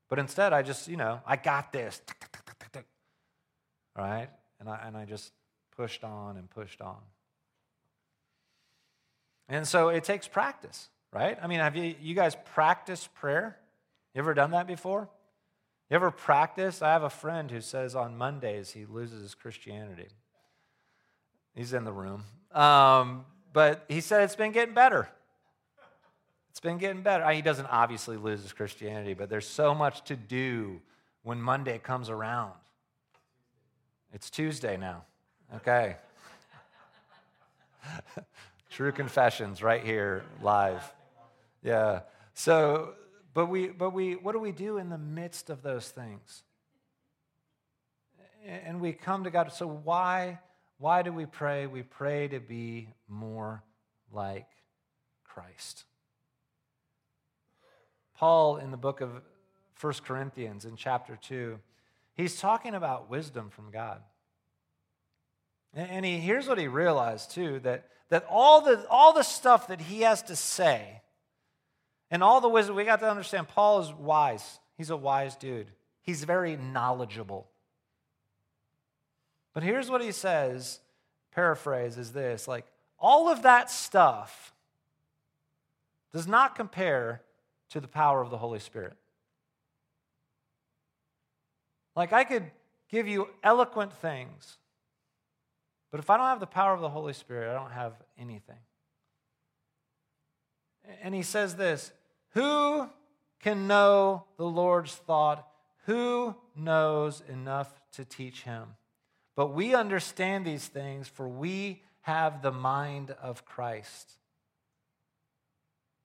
But 0.09 0.19
instead, 0.19 0.53
I 0.53 0.63
just, 0.63 0.87
you 0.87 0.97
know, 0.97 1.21
I 1.25 1.35
got 1.35 1.71
this. 1.71 2.01
Right? 3.95 4.29
And 4.59 4.69
I, 4.69 4.79
and 4.85 4.95
I 4.95 5.05
just 5.05 5.33
pushed 5.75 6.03
on 6.03 6.37
and 6.37 6.49
pushed 6.49 6.81
on. 6.81 6.97
And 9.47 9.67
so 9.67 9.89
it 9.89 10.03
takes 10.03 10.27
practice, 10.27 10.89
right? 11.11 11.37
I 11.41 11.47
mean, 11.47 11.59
have 11.59 11.75
you, 11.75 11.95
you 12.01 12.15
guys 12.15 12.35
practiced 12.53 13.13
prayer? 13.15 13.57
You 14.13 14.19
ever 14.19 14.33
done 14.33 14.51
that 14.51 14.67
before? 14.67 15.09
You 15.89 15.95
ever 15.95 16.11
practice? 16.11 16.81
I 16.81 16.89
have 16.89 17.03
a 17.03 17.09
friend 17.09 17.49
who 17.49 17.61
says 17.61 17.95
on 17.95 18.17
Mondays 18.17 18.71
he 18.71 18.85
loses 18.85 19.21
his 19.21 19.35
Christianity. 19.35 20.07
He's 21.55 21.73
in 21.73 21.83
the 21.83 21.91
room. 21.91 22.23
Um, 22.51 23.25
but 23.53 23.85
he 23.87 24.01
said 24.01 24.23
it's 24.23 24.35
been 24.35 24.51
getting 24.51 24.75
better. 24.75 25.09
It's 26.51 26.59
been 26.59 26.77
getting 26.77 27.01
better. 27.01 27.27
He 27.31 27.41
doesn't 27.41 27.67
obviously 27.67 28.17
lose 28.17 28.41
his 28.41 28.53
Christianity, 28.53 29.13
but 29.13 29.29
there's 29.29 29.47
so 29.47 29.73
much 29.73 30.03
to 30.05 30.15
do 30.15 30.81
when 31.23 31.41
Monday 31.41 31.79
comes 31.79 32.09
around. 32.09 32.53
It's 34.13 34.29
Tuesday 34.29 34.77
now. 34.77 35.03
Okay. 35.55 35.95
True 38.69 38.91
confessions 38.91 39.63
right 39.63 39.83
here 39.83 40.23
live. 40.41 40.93
Yeah. 41.61 42.01
So 42.33 42.93
but 43.33 43.47
we, 43.47 43.67
but 43.67 43.91
we, 43.91 44.15
what 44.15 44.33
do 44.33 44.39
we 44.39 44.51
do 44.51 44.77
in 44.77 44.89
the 44.89 44.97
midst 44.97 45.49
of 45.49 45.61
those 45.61 45.87
things? 45.89 46.43
And 48.45 48.81
we 48.81 48.93
come 48.93 49.25
to 49.25 49.29
God. 49.29 49.51
So 49.53 49.67
why, 49.67 50.39
why 50.77 51.03
do 51.03 51.13
we 51.13 51.25
pray? 51.25 51.67
We 51.67 51.83
pray 51.83 52.27
to 52.29 52.39
be 52.39 52.89
more 53.07 53.63
like 54.11 54.47
Christ. 55.23 55.83
Paul, 58.15 58.57
in 58.57 58.71
the 58.71 58.77
book 58.77 59.01
of 59.01 59.09
1 59.79 59.93
Corinthians, 60.05 60.65
in 60.65 60.75
chapter 60.75 61.17
2, 61.21 61.59
he's 62.15 62.39
talking 62.39 62.73
about 62.73 63.09
wisdom 63.09 63.49
from 63.49 63.71
God. 63.71 64.01
And 65.73 66.03
he, 66.03 66.17
here's 66.17 66.47
what 66.47 66.57
he 66.57 66.67
realized, 66.67 67.31
too 67.31 67.59
that, 67.59 67.87
that 68.09 68.25
all, 68.29 68.61
the, 68.61 68.85
all 68.89 69.13
the 69.13 69.23
stuff 69.23 69.67
that 69.67 69.79
he 69.79 70.01
has 70.01 70.23
to 70.23 70.35
say 70.35 71.01
and 72.11 72.23
all 72.23 72.41
the 72.41 72.49
wisdom, 72.49 72.75
we 72.75 72.83
got 72.83 72.99
to 73.01 73.09
understand 73.09 73.47
Paul 73.47 73.81
is 73.81 73.93
wise. 73.93 74.59
He's 74.77 74.89
a 74.89 74.97
wise 74.97 75.35
dude, 75.35 75.67
he's 76.01 76.23
very 76.23 76.55
knowledgeable. 76.55 77.49
But 79.53 79.63
here's 79.63 79.89
what 79.89 80.01
he 80.01 80.11
says 80.11 80.79
paraphrase 81.31 81.97
is 81.97 82.11
this 82.11 82.47
like, 82.47 82.65
all 82.97 83.29
of 83.29 83.43
that 83.43 83.69
stuff 83.69 84.53
does 86.11 86.27
not 86.27 86.55
compare 86.55 87.21
to 87.69 87.79
the 87.79 87.87
power 87.87 88.21
of 88.21 88.29
the 88.29 88.37
Holy 88.37 88.59
Spirit. 88.59 88.95
Like, 91.95 92.13
I 92.13 92.23
could 92.23 92.45
give 92.89 93.07
you 93.07 93.27
eloquent 93.43 93.93
things, 93.93 94.57
but 95.91 95.99
if 95.99 96.09
I 96.09 96.17
don't 96.17 96.27
have 96.27 96.39
the 96.39 96.47
power 96.47 96.73
of 96.73 96.81
the 96.81 96.89
Holy 96.89 97.13
Spirit, 97.13 97.51
I 97.51 97.53
don't 97.53 97.71
have 97.71 97.93
anything. 98.17 98.55
And 101.01 101.13
he 101.13 101.23
says 101.23 101.55
this 101.55 101.91
who 102.33 102.89
can 103.39 103.67
know 103.67 104.25
the 104.37 104.45
Lord's 104.45 104.93
thought? 104.93 105.47
Who 105.85 106.35
knows 106.55 107.23
enough 107.27 107.81
to 107.93 108.05
teach 108.05 108.43
him? 108.43 108.75
But 109.35 109.53
we 109.53 109.73
understand 109.73 110.45
these 110.45 110.67
things, 110.67 111.07
for 111.07 111.27
we 111.27 111.81
have 112.01 112.41
the 112.41 112.51
mind 112.51 113.11
of 113.21 113.45
Christ. 113.45 114.11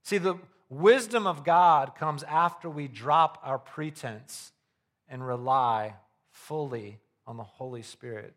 See, 0.02 0.18
the 0.18 0.36
wisdom 0.68 1.26
of 1.26 1.44
God 1.44 1.96
comes 1.96 2.22
after 2.22 2.68
we 2.68 2.88
drop 2.88 3.40
our 3.42 3.58
pretense 3.58 4.52
and 5.08 5.26
rely 5.26 5.94
fully 6.30 6.98
on 7.26 7.36
the 7.36 7.42
Holy 7.42 7.82
Spirit 7.82 8.34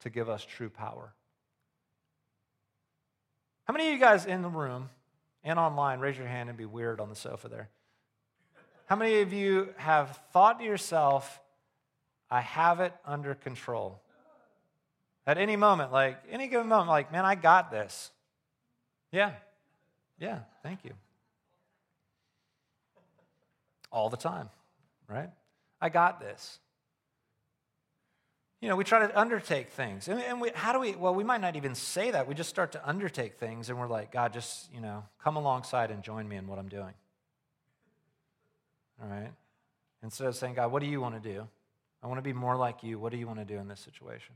to 0.00 0.10
give 0.10 0.28
us 0.28 0.44
true 0.44 0.70
power. 0.70 1.12
How 3.64 3.72
many 3.72 3.88
of 3.88 3.94
you 3.94 4.00
guys 4.00 4.26
in 4.26 4.42
the 4.42 4.48
room 4.48 4.88
and 5.42 5.58
online, 5.58 6.00
raise 6.00 6.16
your 6.18 6.26
hand 6.26 6.48
and 6.48 6.58
be 6.58 6.66
weird 6.66 7.00
on 7.00 7.08
the 7.08 7.16
sofa 7.16 7.48
there. 7.48 7.68
How 8.86 8.96
many 8.96 9.20
of 9.20 9.32
you 9.32 9.68
have 9.76 10.20
thought 10.32 10.58
to 10.58 10.64
yourself, 10.64 11.40
I 12.30 12.40
have 12.40 12.80
it 12.80 12.92
under 13.04 13.34
control? 13.34 14.00
At 15.26 15.38
any 15.38 15.56
moment, 15.56 15.92
like 15.92 16.18
any 16.30 16.48
given 16.48 16.66
moment, 16.66 16.88
like, 16.88 17.12
man, 17.12 17.24
I 17.24 17.34
got 17.34 17.70
this. 17.70 18.10
Yeah, 19.12 19.32
Yeah, 20.18 20.40
thank 20.62 20.84
you. 20.84 20.92
All 23.90 24.08
the 24.08 24.16
time, 24.16 24.50
right? 25.08 25.30
I 25.80 25.88
got 25.88 26.20
this. 26.20 26.58
You 28.60 28.68
know, 28.68 28.76
we 28.76 28.84
try 28.84 29.06
to 29.06 29.18
undertake 29.18 29.70
things. 29.70 30.06
And, 30.08 30.20
and 30.20 30.40
we, 30.40 30.50
how 30.54 30.72
do 30.72 30.80
we, 30.80 30.94
well, 30.94 31.14
we 31.14 31.24
might 31.24 31.40
not 31.40 31.56
even 31.56 31.74
say 31.74 32.10
that. 32.10 32.28
We 32.28 32.34
just 32.34 32.50
start 32.50 32.72
to 32.72 32.88
undertake 32.88 33.38
things 33.38 33.70
and 33.70 33.78
we're 33.78 33.88
like, 33.88 34.12
God, 34.12 34.34
just, 34.34 34.72
you 34.72 34.80
know, 34.80 35.04
come 35.22 35.36
alongside 35.36 35.90
and 35.90 36.02
join 36.02 36.28
me 36.28 36.36
in 36.36 36.46
what 36.46 36.58
I'm 36.58 36.68
doing. 36.68 36.92
All 39.02 39.08
right? 39.08 39.32
Instead 40.02 40.26
of 40.26 40.36
saying, 40.36 40.54
God, 40.54 40.72
what 40.72 40.82
do 40.82 40.88
you 40.88 41.00
want 41.00 41.22
to 41.22 41.32
do? 41.32 41.48
I 42.02 42.06
want 42.06 42.18
to 42.18 42.22
be 42.22 42.34
more 42.34 42.56
like 42.56 42.82
you. 42.82 42.98
What 42.98 43.12
do 43.12 43.18
you 43.18 43.26
want 43.26 43.38
to 43.38 43.44
do 43.46 43.56
in 43.58 43.66
this 43.66 43.80
situation? 43.80 44.34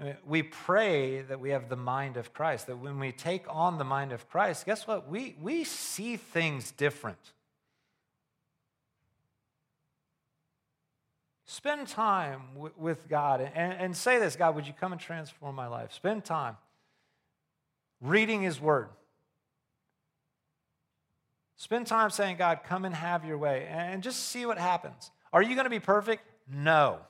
I 0.00 0.04
mean, 0.04 0.16
we 0.26 0.42
pray 0.42 1.22
that 1.22 1.40
we 1.40 1.50
have 1.50 1.68
the 1.68 1.76
mind 1.76 2.16
of 2.16 2.32
Christ, 2.32 2.68
that 2.68 2.78
when 2.78 2.98
we 2.98 3.12
take 3.12 3.44
on 3.48 3.76
the 3.76 3.84
mind 3.84 4.12
of 4.12 4.28
Christ, 4.30 4.66
guess 4.66 4.86
what? 4.86 5.08
We, 5.08 5.36
we 5.40 5.64
see 5.64 6.16
things 6.16 6.70
different. 6.70 7.32
Spend 11.50 11.88
time 11.88 12.42
w- 12.54 12.72
with 12.76 13.08
God 13.08 13.40
and, 13.40 13.72
and 13.72 13.96
say 13.96 14.20
this 14.20 14.36
God, 14.36 14.54
would 14.54 14.68
you 14.68 14.72
come 14.72 14.92
and 14.92 15.00
transform 15.00 15.56
my 15.56 15.66
life? 15.66 15.92
Spend 15.92 16.24
time 16.24 16.56
reading 18.00 18.40
His 18.40 18.60
Word. 18.60 18.88
Spend 21.56 21.88
time 21.88 22.10
saying, 22.10 22.36
God, 22.36 22.60
come 22.64 22.84
and 22.84 22.94
have 22.94 23.24
your 23.24 23.36
way, 23.36 23.66
and 23.68 24.00
just 24.00 24.28
see 24.28 24.46
what 24.46 24.58
happens. 24.58 25.10
Are 25.32 25.42
you 25.42 25.56
going 25.56 25.64
to 25.64 25.70
be 25.70 25.80
perfect? 25.80 26.22
No. 26.48 27.00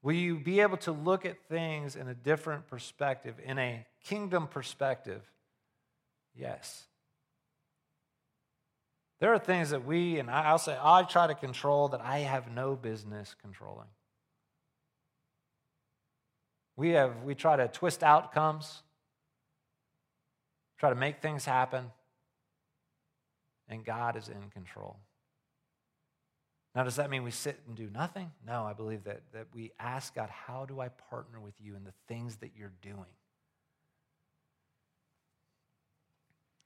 Will 0.00 0.14
you 0.14 0.38
be 0.38 0.60
able 0.60 0.76
to 0.78 0.92
look 0.92 1.26
at 1.26 1.42
things 1.48 1.96
in 1.96 2.06
a 2.06 2.14
different 2.14 2.68
perspective, 2.68 3.34
in 3.44 3.58
a 3.58 3.84
kingdom 4.04 4.46
perspective? 4.46 5.22
Yes. 6.36 6.84
There 9.22 9.32
are 9.32 9.38
things 9.38 9.70
that 9.70 9.86
we, 9.86 10.18
and 10.18 10.28
I'll 10.28 10.58
say, 10.58 10.76
I 10.82 11.04
try 11.04 11.28
to 11.28 11.34
control 11.36 11.86
that 11.90 12.00
I 12.00 12.18
have 12.18 12.50
no 12.50 12.74
business 12.74 13.36
controlling. 13.40 13.86
We 16.74 16.90
have, 16.90 17.22
we 17.22 17.36
try 17.36 17.54
to 17.54 17.68
twist 17.68 18.02
outcomes 18.02 18.82
try 20.76 20.90
to 20.90 20.96
make 20.96 21.22
things 21.22 21.44
happen, 21.44 21.92
and 23.68 23.84
God 23.84 24.16
is 24.16 24.26
in 24.26 24.50
control. 24.50 24.96
Now, 26.74 26.82
does 26.82 26.96
that 26.96 27.08
mean 27.08 27.22
we 27.22 27.30
sit 27.30 27.60
and 27.68 27.76
do 27.76 27.88
nothing? 27.94 28.32
No, 28.44 28.64
I 28.64 28.72
believe 28.72 29.04
that, 29.04 29.20
that 29.32 29.46
we 29.54 29.70
ask 29.78 30.16
God, 30.16 30.30
how 30.30 30.64
do 30.64 30.80
I 30.80 30.88
partner 30.88 31.38
with 31.38 31.54
you 31.60 31.76
in 31.76 31.84
the 31.84 31.92
things 32.08 32.38
that 32.38 32.50
you're 32.58 32.72
doing? 32.82 33.14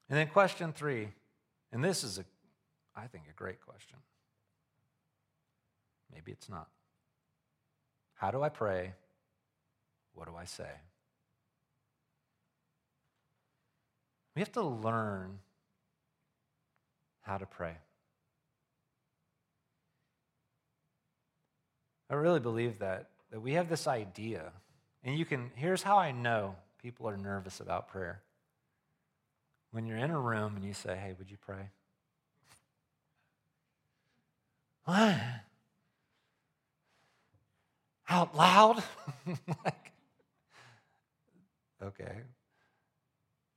And 0.09 0.19
then 0.19 0.29
question 0.29 0.73
three, 0.73 1.09
and 1.71 1.85
this 1.85 2.03
is, 2.03 2.16
a, 2.16 2.25
I 2.97 3.07
think, 3.07 3.25
a 3.31 3.35
great 3.35 3.61
question. 3.61 3.99
Maybe 6.13 6.33
it's 6.33 6.49
not. 6.49 6.69
How 8.15 8.31
do 8.31 8.43
I 8.43 8.49
pray? 8.49 8.95
What 10.15 10.27
do 10.27 10.35
I 10.35 10.47
say? 10.47 10.71
We 14.35 14.41
have 14.41 14.53
to 14.53 14.63
learn 14.63 15.39
how 17.21 17.39
to 17.39 17.47
pray. 17.47 17.77
I 22.09 22.15
really 22.15 22.41
believe 22.41 22.79
that, 22.79 23.11
that 23.31 23.41
we 23.41 23.55
have 23.55 23.69
this 23.69 23.87
idea, 23.87 24.53
and 25.03 25.19
you 25.19 25.25
can, 25.25 25.51
here's 25.55 25.83
how 25.83 25.99
I 25.99 26.13
know 26.13 26.55
people 26.81 27.09
are 27.09 27.17
nervous 27.17 27.61
about 27.61 27.89
prayer. 27.89 28.23
When 29.73 29.87
you're 29.87 29.97
in 29.99 30.11
a 30.11 30.21
room 30.21 30.55
and 30.57 30.65
you 30.65 30.73
say, 30.73 30.97
hey, 30.97 31.15
would 31.19 31.31
you 31.31 31.37
pray? 31.37 31.71
What? 34.87 35.16
Out 38.09 38.37
loud? 38.37 38.83
like, 39.64 39.92
okay, 41.83 42.20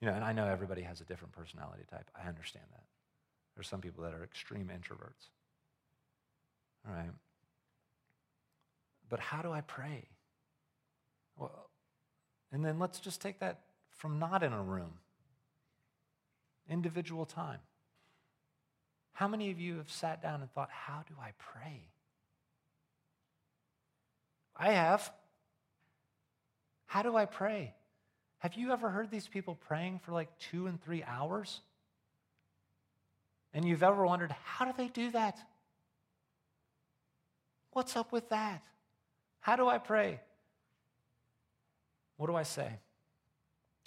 you 0.02 0.08
know, 0.08 0.14
and 0.14 0.24
I 0.24 0.34
know 0.34 0.46
everybody 0.46 0.82
has 0.82 1.02
a 1.02 1.06
different 1.06 1.34
personality 1.34 1.84
type. 1.90 2.10
I 2.16 2.28
understand 2.28 2.66
that. 2.72 2.84
There's 3.56 3.68
some 3.68 3.80
people 3.80 4.04
that 4.06 4.14
are 4.14 4.24
extreme 4.24 4.72
introverts. 4.74 5.30
All 6.88 6.96
right. 6.96 7.12
But 9.08 9.20
how 9.20 9.42
do 9.44 9.52
I 9.52 9.62
pray? 9.62 10.06
Well, 11.38 11.70
and 12.52 12.66
then 12.66 12.80
let's 12.80 13.00
just 13.00 13.22
take 13.22 13.40
that 13.40 13.60
from 13.92 14.18
not 14.18 14.42
in 14.42 14.54
a 14.54 14.62
room, 14.64 14.94
individual 16.68 17.26
time. 17.26 17.60
How 19.20 19.28
many 19.28 19.52
of 19.52 19.60
you 19.60 19.76
have 19.80 19.92
sat 19.92 20.22
down 20.24 20.40
and 20.40 20.50
thought, 20.54 20.70
how 20.72 21.04
do 21.06 21.14
I 21.22 21.32
pray? 21.38 21.82
I 24.56 24.72
have. 24.72 25.12
How 26.86 27.02
do 27.02 27.18
I 27.18 27.26
pray? 27.26 27.74
Have 28.38 28.54
you 28.54 28.72
ever 28.72 28.90
heard 28.90 29.12
these 29.12 29.28
people 29.28 29.56
praying 29.68 30.00
for 30.06 30.14
like 30.14 30.30
two 30.40 30.68
and 30.68 30.82
three 30.82 31.04
hours? 31.04 31.60
And 33.54 33.66
you've 33.66 33.84
ever 33.84 34.06
wondered, 34.06 34.34
how 34.46 34.64
do 34.64 34.72
they 34.78 34.88
do 34.88 35.12
that? 35.12 35.38
What's 37.74 37.98
up 37.98 38.14
with 38.14 38.30
that? 38.30 38.64
How 39.42 39.58
do 39.58 39.68
I 39.68 39.80
pray? 39.80 40.22
What 42.16 42.28
do 42.28 42.38
I 42.38 42.44
say? 42.44 42.70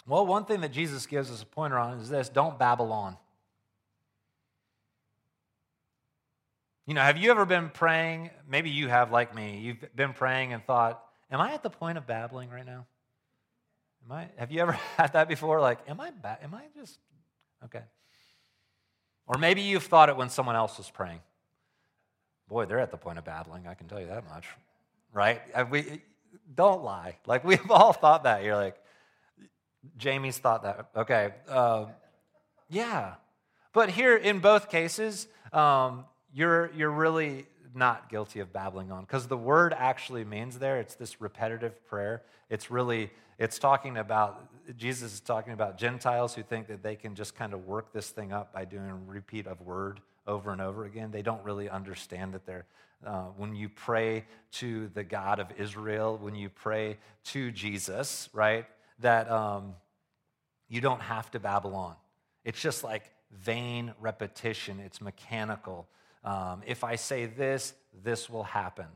Well, 0.05 0.27
one 0.27 0.45
thing 0.45 0.61
that 0.61 0.73
Jesus 0.73 1.07
gives 1.07 1.31
us 1.31 1.41
a 1.41 1.47
pointer 1.47 1.79
on 1.79 1.97
is 1.97 2.09
this 2.09 2.29
don't 2.29 2.59
babble 2.59 2.93
on. 2.93 3.17
You 6.85 6.93
know, 6.93 7.01
have 7.01 7.17
you 7.17 7.31
ever 7.31 7.45
been 7.45 7.69
praying? 7.69 8.29
Maybe 8.47 8.69
you 8.69 8.89
have, 8.89 9.11
like 9.11 9.33
me. 9.33 9.59
You've 9.59 9.95
been 9.95 10.13
praying 10.13 10.53
and 10.53 10.63
thought, 10.65 11.03
Am 11.31 11.41
I 11.41 11.53
at 11.53 11.63
the 11.63 11.69
point 11.69 11.97
of 11.97 12.05
babbling 12.05 12.49
right 12.51 12.65
now? 12.65 12.85
Am 14.05 14.11
I, 14.11 14.27
have 14.37 14.51
you 14.51 14.61
ever 14.61 14.73
had 14.97 15.13
that 15.13 15.27
before? 15.27 15.59
Like, 15.59 15.79
am 15.87 15.99
I, 15.99 16.11
ba- 16.11 16.37
am 16.43 16.53
I 16.53 16.63
just, 16.75 16.99
okay. 17.65 17.81
Or 19.25 19.39
maybe 19.39 19.61
you've 19.61 19.83
thought 19.83 20.09
it 20.09 20.17
when 20.17 20.29
someone 20.29 20.55
else 20.55 20.77
was 20.77 20.89
praying. 20.89 21.21
Boy, 22.49 22.65
they're 22.65 22.79
at 22.79 22.91
the 22.91 22.97
point 22.97 23.17
of 23.17 23.25
babbling, 23.25 23.65
I 23.67 23.73
can 23.73 23.87
tell 23.87 23.99
you 23.99 24.07
that 24.07 24.25
much. 24.29 24.45
Right? 25.11 25.41
We, 25.71 26.01
don't 26.53 26.83
lie. 26.83 27.17
Like, 27.25 27.43
we've 27.45 27.71
all 27.71 27.93
thought 27.93 28.23
that. 28.23 28.43
You're 28.43 28.55
like, 28.55 28.75
Jamie's 29.97 30.37
thought 30.37 30.63
that. 30.63 30.89
Okay. 30.95 31.33
Uh, 31.47 31.85
yeah. 32.69 33.15
But 33.73 33.89
here, 33.89 34.15
in 34.15 34.39
both 34.39 34.69
cases, 34.69 35.27
um, 35.51 36.05
you're, 36.33 36.71
you're 36.73 36.91
really 36.91 37.45
not 37.75 38.09
guilty 38.09 38.39
of 38.39 38.53
babbling 38.53 38.91
on 38.91 39.01
because 39.01 39.27
the 39.27 39.37
word 39.37 39.73
actually 39.77 40.23
means 40.23 40.59
there, 40.59 40.79
it's 40.79 40.95
this 40.95 41.21
repetitive 41.21 41.85
prayer. 41.87 42.23
It's 42.49 42.69
really 42.69 43.11
it's 43.39 43.59
talking 43.59 43.97
about, 43.97 44.47
Jesus 44.77 45.13
is 45.13 45.19
talking 45.19 45.53
about 45.53 45.77
Gentiles 45.77 46.35
who 46.35 46.43
think 46.43 46.67
that 46.67 46.83
they 46.83 46.95
can 46.95 47.15
just 47.15 47.35
kind 47.35 47.53
of 47.53 47.65
work 47.65 47.91
this 47.91 48.09
thing 48.09 48.31
up 48.31 48.53
by 48.53 48.65
doing 48.65 48.89
a 48.89 48.95
repeat 48.95 49.47
of 49.47 49.59
word 49.61 49.99
over 50.27 50.51
and 50.51 50.61
over 50.61 50.85
again. 50.85 51.11
They 51.11 51.21
don't 51.21 51.43
really 51.43 51.69
understand 51.69 52.33
that 52.33 52.45
they're, 52.45 52.65
uh, 53.05 53.25
when 53.35 53.55
you 53.55 53.69
pray 53.69 54.25
to 54.53 54.87
the 54.93 55.03
God 55.03 55.39
of 55.39 55.47
Israel, 55.57 56.17
when 56.21 56.35
you 56.35 56.49
pray 56.49 56.97
to 57.25 57.51
Jesus, 57.51 58.29
right, 58.33 58.65
that 58.99 59.29
um, 59.29 59.73
you 60.69 60.79
don't 60.79 61.01
have 61.01 61.29
to 61.31 61.39
babble 61.39 61.75
on. 61.75 61.95
It's 62.45 62.61
just 62.61 62.83
like 62.83 63.03
vain 63.31 63.93
repetition, 63.99 64.79
it's 64.79 65.01
mechanical. 65.01 65.87
Um, 66.23 66.61
if 66.65 66.83
I 66.83 66.95
say 66.95 67.25
this, 67.25 67.73
this 68.03 68.29
will 68.29 68.43
happen. 68.43 68.87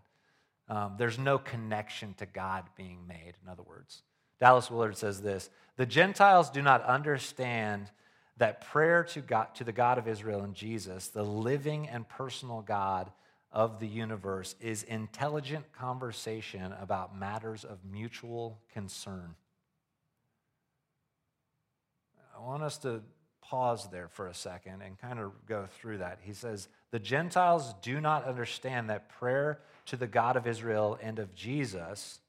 Um, 0.69 0.95
there's 0.97 1.17
no 1.19 1.37
connection 1.37 2.13
to 2.15 2.25
God 2.25 2.65
being 2.75 3.07
made, 3.07 3.33
in 3.43 3.49
other 3.49 3.63
words. 3.63 4.03
Dallas 4.39 4.69
Willard 4.69 4.97
says 4.97 5.21
this 5.21 5.49
The 5.77 5.85
Gentiles 5.85 6.49
do 6.49 6.61
not 6.61 6.83
understand 6.83 7.89
that 8.37 8.61
prayer 8.69 9.03
to, 9.03 9.21
God, 9.21 9.55
to 9.55 9.63
the 9.63 9.71
God 9.71 9.97
of 9.97 10.07
Israel 10.07 10.43
and 10.43 10.53
Jesus, 10.53 11.07
the 11.07 11.23
living 11.23 11.87
and 11.89 12.07
personal 12.07 12.61
God 12.61 13.11
of 13.51 13.79
the 13.79 13.87
universe, 13.87 14.55
is 14.61 14.83
intelligent 14.83 15.71
conversation 15.73 16.73
about 16.79 17.17
matters 17.17 17.63
of 17.63 17.79
mutual 17.89 18.59
concern. 18.71 19.35
I 22.37 22.41
want 22.41 22.61
us 22.61 22.77
to 22.79 23.01
pause 23.41 23.89
there 23.89 24.09
for 24.09 24.27
a 24.27 24.33
second 24.33 24.81
and 24.83 24.99
kind 24.99 25.19
of 25.19 25.31
go 25.47 25.65
through 25.65 25.99
that. 25.99 26.19
He 26.21 26.33
says, 26.33 26.67
The 26.91 26.99
Gentiles 26.99 27.73
do 27.81 27.99
not 27.99 28.25
understand 28.25 28.89
that 28.89 29.09
prayer 29.09 29.59
to 29.87 29.97
the 29.97 30.07
God 30.07 30.37
of 30.37 30.47
Israel 30.47 30.97
and 31.01 31.19
of 31.19 31.35
Jesus, 31.35 32.19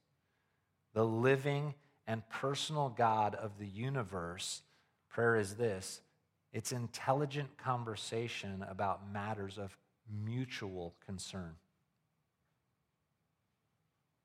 the 0.93 1.05
living 1.05 1.75
and 2.07 2.27
personal 2.29 2.89
God 2.89 3.35
of 3.35 3.57
the 3.57 3.67
universe, 3.67 4.61
prayer 5.09 5.37
is 5.37 5.55
this 5.55 6.01
it's 6.51 6.71
intelligent 6.71 7.57
conversation 7.57 8.65
about 8.67 9.11
matters 9.11 9.57
of 9.57 9.77
mutual 10.23 10.95
concern. 11.05 11.55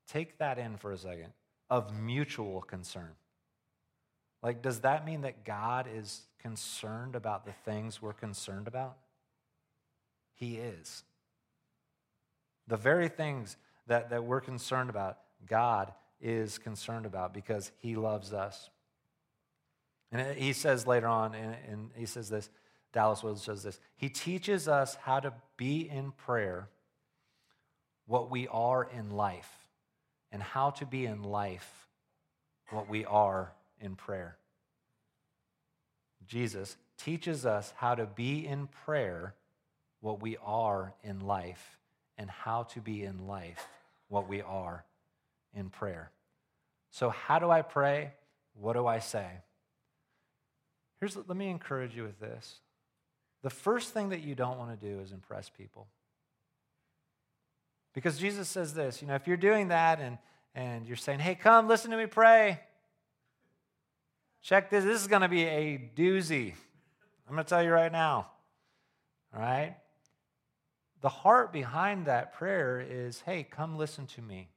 Take 0.08 0.38
that 0.38 0.58
in 0.58 0.76
for 0.76 0.92
a 0.92 0.98
second 0.98 1.32
of 1.70 1.94
mutual 1.98 2.62
concern. 2.62 3.10
Like, 4.42 4.62
does 4.62 4.80
that 4.80 5.06
mean 5.06 5.22
that 5.22 5.44
God 5.44 5.86
is 5.92 6.22
concerned 6.38 7.16
about 7.16 7.44
the 7.44 7.52
things 7.64 8.02
we're 8.02 8.12
concerned 8.12 8.68
about? 8.68 8.96
He 10.34 10.56
is. 10.56 11.04
The 12.66 12.76
very 12.76 13.08
things 13.08 13.56
that, 13.86 14.10
that 14.10 14.24
we're 14.24 14.40
concerned 14.40 14.90
about, 14.90 15.18
God 15.46 15.92
is 16.20 16.58
concerned 16.58 17.06
about 17.06 17.34
because 17.34 17.72
He 17.78 17.96
loves 17.96 18.32
us. 18.32 18.70
And 20.12 20.36
he 20.36 20.52
says 20.52 20.86
later 20.86 21.08
on, 21.08 21.34
and 21.34 21.90
he 21.96 22.06
says 22.06 22.28
this 22.28 22.48
Dallas 22.92 23.24
Willard 23.24 23.40
says 23.40 23.64
this 23.64 23.80
He 23.96 24.08
teaches 24.08 24.68
us 24.68 24.94
how 25.02 25.18
to 25.20 25.32
be 25.56 25.88
in 25.90 26.12
prayer 26.12 26.68
what 28.06 28.30
we 28.30 28.46
are 28.48 28.84
in 28.84 29.10
life, 29.10 29.50
and 30.30 30.42
how 30.42 30.70
to 30.70 30.86
be 30.86 31.06
in 31.06 31.22
life 31.22 31.88
what 32.70 32.88
we 32.88 33.04
are 33.04 33.52
in 33.80 33.96
prayer. 33.96 34.36
Jesus 36.26 36.76
teaches 36.96 37.44
us 37.44 37.72
how 37.76 37.94
to 37.94 38.06
be 38.06 38.46
in 38.46 38.66
prayer 38.66 39.34
what 40.04 40.20
we 40.20 40.36
are 40.44 40.92
in 41.02 41.20
life, 41.20 41.78
and 42.18 42.28
how 42.28 42.64
to 42.64 42.80
be 42.80 43.04
in 43.04 43.26
life 43.26 43.66
what 44.08 44.28
we 44.28 44.42
are 44.42 44.84
in 45.54 45.70
prayer. 45.70 46.10
So, 46.90 47.08
how 47.08 47.38
do 47.38 47.50
I 47.50 47.62
pray? 47.62 48.12
What 48.60 48.74
do 48.74 48.86
I 48.86 48.98
say? 48.98 49.26
Here's, 51.00 51.16
let 51.16 51.38
me 51.38 51.48
encourage 51.48 51.96
you 51.96 52.02
with 52.02 52.20
this. 52.20 52.56
The 53.42 53.48
first 53.48 53.94
thing 53.94 54.10
that 54.10 54.20
you 54.20 54.34
don't 54.34 54.58
want 54.58 54.78
to 54.78 54.86
do 54.86 55.00
is 55.00 55.10
impress 55.10 55.48
people. 55.48 55.86
Because 57.94 58.18
Jesus 58.18 58.46
says 58.46 58.74
this, 58.74 59.00
you 59.00 59.08
know, 59.08 59.14
if 59.14 59.26
you're 59.26 59.38
doing 59.38 59.68
that 59.68 60.00
and, 60.00 60.18
and 60.54 60.86
you're 60.86 60.96
saying, 60.96 61.20
hey, 61.20 61.34
come, 61.34 61.66
listen 61.66 61.90
to 61.92 61.96
me 61.96 62.04
pray, 62.04 62.60
check 64.42 64.68
this, 64.68 64.84
this 64.84 65.00
is 65.00 65.06
going 65.06 65.22
to 65.22 65.28
be 65.28 65.44
a 65.44 65.90
doozy. 65.96 66.52
I'm 67.26 67.34
going 67.34 67.44
to 67.44 67.48
tell 67.48 67.62
you 67.62 67.70
right 67.70 67.90
now. 67.90 68.26
All 69.34 69.40
right? 69.40 69.76
The 71.04 71.10
heart 71.10 71.52
behind 71.52 72.06
that 72.06 72.32
prayer 72.32 72.80
is, 72.80 73.20
hey, 73.26 73.42
come 73.42 73.76
listen 73.76 74.06
to 74.06 74.22
me. 74.22 74.48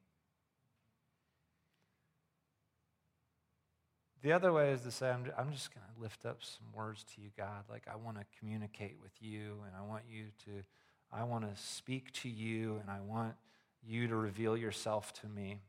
The 4.22 4.32
other 4.32 4.54
way 4.54 4.72
is 4.72 4.80
to 4.84 4.92
say, 4.92 5.10
I'm, 5.10 5.26
I'm 5.38 5.52
just 5.52 5.76
going 5.76 5.86
to 5.94 6.02
lift 6.02 6.26
up 6.26 6.38
some 6.40 6.68
words 6.74 7.04
to 7.04 7.22
you, 7.22 7.32
God. 7.36 7.66
Like, 7.70 7.84
I 7.92 7.98
want 7.98 8.18
to 8.18 8.24
communicate 8.40 8.96
with 9.04 9.12
you, 9.20 9.58
and 9.66 9.76
I 9.78 9.86
want 9.86 10.04
you 10.10 10.28
to 10.46 10.64
I 11.12 11.24
want 11.24 11.44
to 11.44 11.62
speak 11.62 12.12
to 12.12 12.30
you 12.30 12.80
and 12.82 12.90
I 12.90 13.00
want 13.00 13.36
you 13.86 14.08
to 14.08 14.16
reveal 14.16 14.58
yourself 14.58 15.14
to 15.22 15.28
me. 15.28 15.60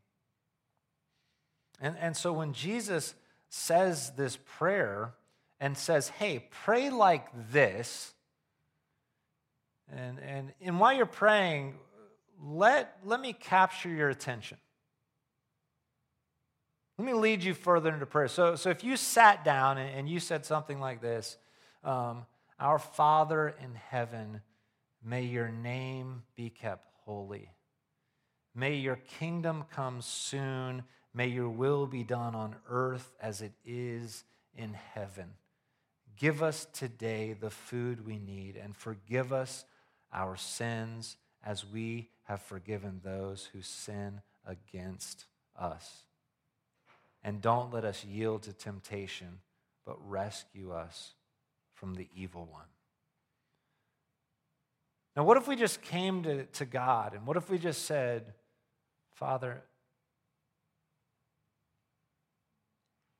And, 1.80 1.96
and 1.98 2.16
so 2.16 2.32
when 2.32 2.52
Jesus 2.52 3.14
says 3.48 4.12
this 4.16 4.38
prayer 4.58 5.14
and 5.60 5.76
says, 5.76 6.08
hey, 6.08 6.48
pray 6.50 6.90
like 6.90 7.28
this, 7.52 8.14
and, 9.90 10.18
and, 10.20 10.52
and 10.60 10.80
while 10.80 10.92
you're 10.92 11.06
praying, 11.06 11.74
let, 12.42 12.98
let 13.04 13.20
me 13.20 13.32
capture 13.32 13.88
your 13.88 14.10
attention. 14.10 14.58
Let 16.98 17.06
me 17.06 17.12
lead 17.12 17.42
you 17.42 17.54
further 17.54 17.92
into 17.92 18.06
prayer. 18.06 18.28
So, 18.28 18.56
so 18.56 18.70
if 18.70 18.82
you 18.82 18.96
sat 18.96 19.44
down 19.44 19.78
and, 19.78 19.94
and 19.94 20.08
you 20.08 20.20
said 20.20 20.44
something 20.44 20.80
like 20.80 21.00
this 21.00 21.38
um, 21.84 22.26
Our 22.58 22.78
Father 22.78 23.54
in 23.62 23.74
heaven, 23.74 24.40
May 25.04 25.22
your 25.22 25.48
name 25.48 26.22
be 26.36 26.50
kept 26.50 26.86
holy. 27.04 27.50
May 28.54 28.74
your 28.74 28.96
kingdom 29.18 29.64
come 29.72 30.02
soon. 30.02 30.82
May 31.14 31.28
your 31.28 31.48
will 31.48 31.86
be 31.86 32.02
done 32.02 32.34
on 32.34 32.56
earth 32.68 33.14
as 33.20 33.40
it 33.40 33.52
is 33.64 34.24
in 34.54 34.74
heaven. 34.74 35.30
Give 36.16 36.42
us 36.42 36.66
today 36.72 37.36
the 37.38 37.50
food 37.50 38.04
we 38.04 38.18
need 38.18 38.56
and 38.56 38.76
forgive 38.76 39.32
us 39.32 39.64
our 40.12 40.36
sins 40.36 41.16
as 41.44 41.64
we 41.64 42.08
have 42.24 42.42
forgiven 42.42 43.00
those 43.02 43.48
who 43.52 43.62
sin 43.62 44.20
against 44.46 45.24
us. 45.58 46.04
And 47.22 47.40
don't 47.40 47.72
let 47.72 47.84
us 47.84 48.04
yield 48.04 48.42
to 48.42 48.52
temptation, 48.52 49.40
but 49.84 49.96
rescue 50.08 50.72
us 50.72 51.14
from 51.74 51.94
the 51.94 52.08
evil 52.14 52.48
one. 52.50 52.64
Now, 55.16 55.24
what 55.24 55.36
if 55.36 55.48
we 55.48 55.56
just 55.56 55.82
came 55.82 56.22
to, 56.22 56.44
to 56.44 56.64
God 56.64 57.14
and 57.14 57.26
what 57.26 57.36
if 57.36 57.50
we 57.50 57.58
just 57.58 57.86
said, 57.86 58.34
Father, 59.14 59.62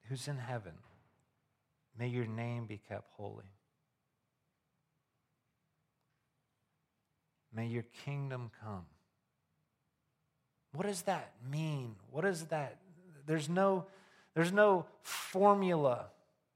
who's 0.08 0.28
in 0.28 0.38
heaven, 0.38 0.74
may 1.98 2.08
your 2.08 2.26
name 2.26 2.66
be 2.66 2.80
kept 2.88 3.08
holy. 3.16 3.50
May 7.58 7.66
your 7.66 7.86
kingdom 8.04 8.52
come. 8.62 8.86
What 10.74 10.86
does 10.86 11.02
that 11.02 11.32
mean? 11.50 11.96
What 12.12 12.24
is 12.24 12.44
that? 12.44 12.76
There's 13.26 13.48
no, 13.48 13.86
there's 14.36 14.52
no 14.52 14.86
formula. 15.02 16.06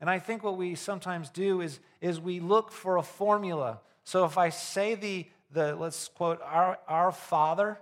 And 0.00 0.08
I 0.08 0.20
think 0.20 0.44
what 0.44 0.56
we 0.56 0.76
sometimes 0.76 1.28
do 1.28 1.60
is, 1.60 1.80
is 2.00 2.20
we 2.20 2.38
look 2.38 2.70
for 2.70 2.98
a 2.98 3.02
formula. 3.02 3.80
So 4.04 4.24
if 4.26 4.38
I 4.38 4.50
say 4.50 4.94
the, 4.94 5.26
the 5.50 5.74
let's 5.74 6.06
quote, 6.06 6.40
our, 6.40 6.78
our 6.86 7.10
Father, 7.10 7.80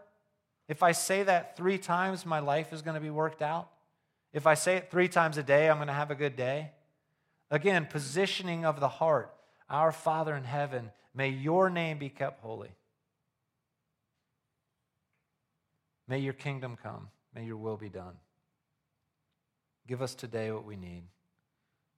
if 0.67 0.83
I 0.83 0.93
say 0.93 1.23
that 1.23 1.59
three 1.59 1.77
times, 1.77 2.25
my 2.25 2.39
life 2.39 2.73
is 2.73 2.81
going 2.81 2.95
to 2.95 3.03
be 3.03 3.11
worked 3.11 3.43
out. 3.43 3.69
If 4.33 4.47
I 4.47 4.55
say 4.55 4.77
it 4.77 4.91
three 4.91 5.09
times 5.09 5.37
a 5.37 5.43
day, 5.43 5.69
I'm 5.69 5.77
going 5.77 5.89
to 5.89 5.93
have 5.93 6.11
a 6.11 6.15
good 6.15 6.37
day. 6.37 6.71
Again, 7.51 7.85
positioning 7.85 8.65
of 8.65 8.81
the 8.81 8.89
heart. 8.89 9.31
Our 9.69 9.93
Father 9.93 10.35
in 10.35 10.45
heaven, 10.45 10.91
may 11.15 11.29
your 11.29 11.69
name 11.69 11.99
be 11.99 12.09
kept 12.09 12.41
holy. 12.41 12.71
May 16.11 16.19
your 16.19 16.33
kingdom 16.33 16.77
come. 16.83 17.07
May 17.33 17.45
your 17.45 17.57
will 17.57 17.77
be 17.77 17.89
done. 17.89 18.15
Give 19.87 20.03
us 20.03 20.13
today 20.13 20.51
what 20.51 20.65
we 20.65 20.75
need. 20.75 21.05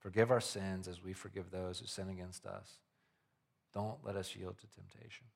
Forgive 0.01 0.31
our 0.31 0.41
sins 0.41 0.87
as 0.87 1.03
we 1.03 1.15
forgive 1.15 1.51
those 1.51 1.81
who 1.81 1.87
sin 1.87 2.11
against 2.11 2.45
us. 2.45 2.73
Don't 3.73 3.97
let 4.05 4.17
us 4.17 4.37
yield 4.37 4.59
to 4.59 4.67
temptation. 4.67 5.29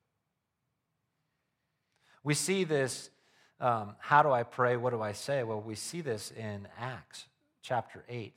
We 2.23 2.35
see 2.35 2.65
this. 2.65 3.09
Um, 3.59 3.95
how 3.97 4.21
do 4.21 4.31
I 4.31 4.43
pray? 4.43 4.77
What 4.77 4.91
do 4.91 5.01
I 5.01 5.13
say? 5.13 5.41
Well, 5.41 5.59
we 5.59 5.73
see 5.73 6.01
this 6.01 6.29
in 6.29 6.67
Acts 6.79 7.25
chapter 7.63 8.03
8. 8.07 8.35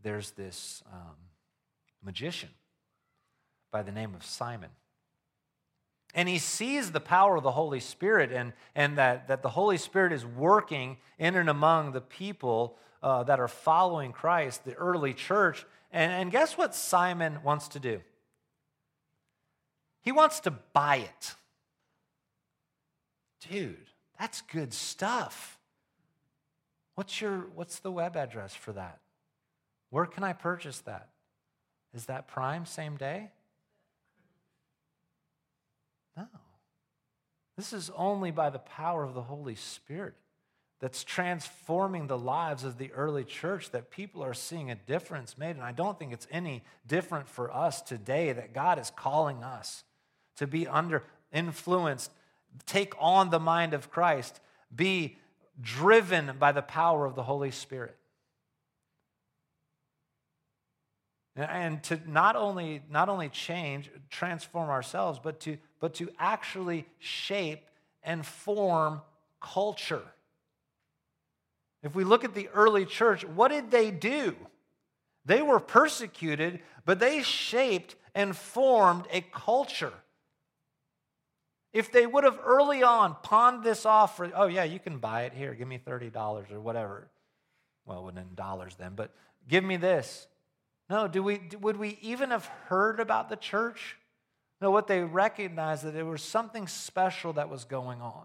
There's 0.00 0.30
this 0.30 0.84
um, 0.92 1.16
magician 2.00 2.50
by 3.72 3.82
the 3.82 3.90
name 3.90 4.14
of 4.14 4.24
Simon. 4.24 4.70
And 6.14 6.28
he 6.28 6.38
sees 6.38 6.90
the 6.90 7.00
power 7.00 7.36
of 7.36 7.42
the 7.42 7.52
Holy 7.52 7.80
Spirit 7.80 8.32
and, 8.32 8.52
and 8.74 8.98
that, 8.98 9.28
that 9.28 9.42
the 9.42 9.50
Holy 9.50 9.76
Spirit 9.76 10.12
is 10.12 10.26
working 10.26 10.98
in 11.18 11.36
and 11.36 11.48
among 11.48 11.92
the 11.92 12.00
people 12.00 12.76
uh, 13.02 13.22
that 13.24 13.38
are 13.38 13.48
following 13.48 14.12
Christ, 14.12 14.64
the 14.64 14.74
early 14.74 15.14
church. 15.14 15.64
And, 15.92 16.12
and 16.12 16.30
guess 16.30 16.58
what 16.58 16.74
Simon 16.74 17.38
wants 17.42 17.68
to 17.68 17.80
do? 17.80 18.00
He 20.02 20.12
wants 20.12 20.40
to 20.40 20.50
buy 20.50 20.96
it. 20.96 21.34
Dude, 23.48 23.76
that's 24.18 24.42
good 24.42 24.72
stuff. 24.72 25.58
What's 26.94 27.20
your 27.20 27.46
what's 27.54 27.78
the 27.78 27.90
web 27.90 28.16
address 28.16 28.54
for 28.54 28.72
that? 28.72 28.98
Where 29.90 30.06
can 30.06 30.24
I 30.24 30.32
purchase 30.32 30.80
that? 30.80 31.08
Is 31.94 32.06
that 32.06 32.28
Prime 32.28 32.66
same 32.66 32.96
day? 32.96 33.30
No. 36.16 36.26
This 37.56 37.72
is 37.72 37.90
only 37.96 38.30
by 38.30 38.50
the 38.50 38.58
power 38.58 39.04
of 39.04 39.14
the 39.14 39.22
Holy 39.22 39.54
Spirit 39.54 40.14
that's 40.80 41.04
transforming 41.04 42.06
the 42.06 42.18
lives 42.18 42.64
of 42.64 42.78
the 42.78 42.90
early 42.92 43.22
church 43.22 43.70
that 43.70 43.90
people 43.90 44.24
are 44.24 44.32
seeing 44.32 44.70
a 44.70 44.74
difference 44.74 45.36
made. 45.36 45.56
And 45.56 45.64
I 45.64 45.72
don't 45.72 45.98
think 45.98 46.12
it's 46.12 46.26
any 46.30 46.62
different 46.86 47.28
for 47.28 47.54
us 47.54 47.82
today 47.82 48.32
that 48.32 48.54
God 48.54 48.78
is 48.78 48.90
calling 48.90 49.44
us 49.44 49.84
to 50.36 50.46
be 50.46 50.66
under 50.66 51.04
influenced, 51.32 52.10
take 52.66 52.94
on 52.98 53.30
the 53.30 53.38
mind 53.38 53.74
of 53.74 53.90
Christ, 53.90 54.40
be 54.74 55.18
driven 55.60 56.32
by 56.38 56.52
the 56.52 56.62
power 56.62 57.04
of 57.04 57.14
the 57.14 57.22
Holy 57.22 57.50
Spirit. 57.50 57.96
And 61.36 61.82
to 61.84 62.00
not 62.06 62.36
only, 62.36 62.82
not 62.90 63.08
only 63.08 63.28
change, 63.28 63.90
transform 64.08 64.68
ourselves, 64.70 65.20
but 65.22 65.40
to, 65.40 65.58
but 65.80 65.94
to 65.94 66.10
actually 66.18 66.86
shape 66.98 67.66
and 68.02 68.24
form 68.24 69.00
culture. 69.40 70.02
If 71.82 71.94
we 71.94 72.04
look 72.04 72.24
at 72.24 72.34
the 72.34 72.48
early 72.48 72.84
church, 72.84 73.24
what 73.24 73.48
did 73.48 73.70
they 73.70 73.90
do? 73.90 74.36
They 75.24 75.42
were 75.42 75.60
persecuted, 75.60 76.60
but 76.84 76.98
they 76.98 77.22
shaped 77.22 77.96
and 78.14 78.36
formed 78.36 79.06
a 79.10 79.22
culture. 79.32 79.92
If 81.72 81.92
they 81.92 82.06
would 82.06 82.24
have 82.24 82.38
early 82.44 82.82
on 82.82 83.16
pawned 83.22 83.62
this 83.62 83.86
off 83.86 84.16
for, 84.16 84.30
oh, 84.34 84.46
yeah, 84.46 84.64
you 84.64 84.78
can 84.78 84.98
buy 84.98 85.22
it 85.22 85.32
here, 85.32 85.54
give 85.54 85.68
me 85.68 85.80
$30 85.84 86.52
or 86.52 86.60
whatever. 86.60 87.08
well, 87.86 88.00
it 88.00 88.02
wasn't 88.02 88.18
in 88.18 88.34
dollars 88.34 88.74
then, 88.76 88.92
but 88.94 89.14
give 89.48 89.62
me 89.62 89.76
this. 89.76 90.26
No, 90.88 91.06
do 91.06 91.22
we, 91.22 91.40
would 91.60 91.76
we 91.76 91.98
even 92.02 92.30
have 92.30 92.46
heard 92.66 92.98
about 92.98 93.28
the 93.28 93.36
church? 93.36 93.96
No, 94.60 94.70
what 94.70 94.86
they 94.86 95.00
recognized 95.00 95.84
that 95.84 95.94
there 95.94 96.04
was 96.04 96.22
something 96.22 96.66
special 96.66 97.32
that 97.34 97.48
was 97.48 97.64
going 97.64 98.02
on. 98.02 98.24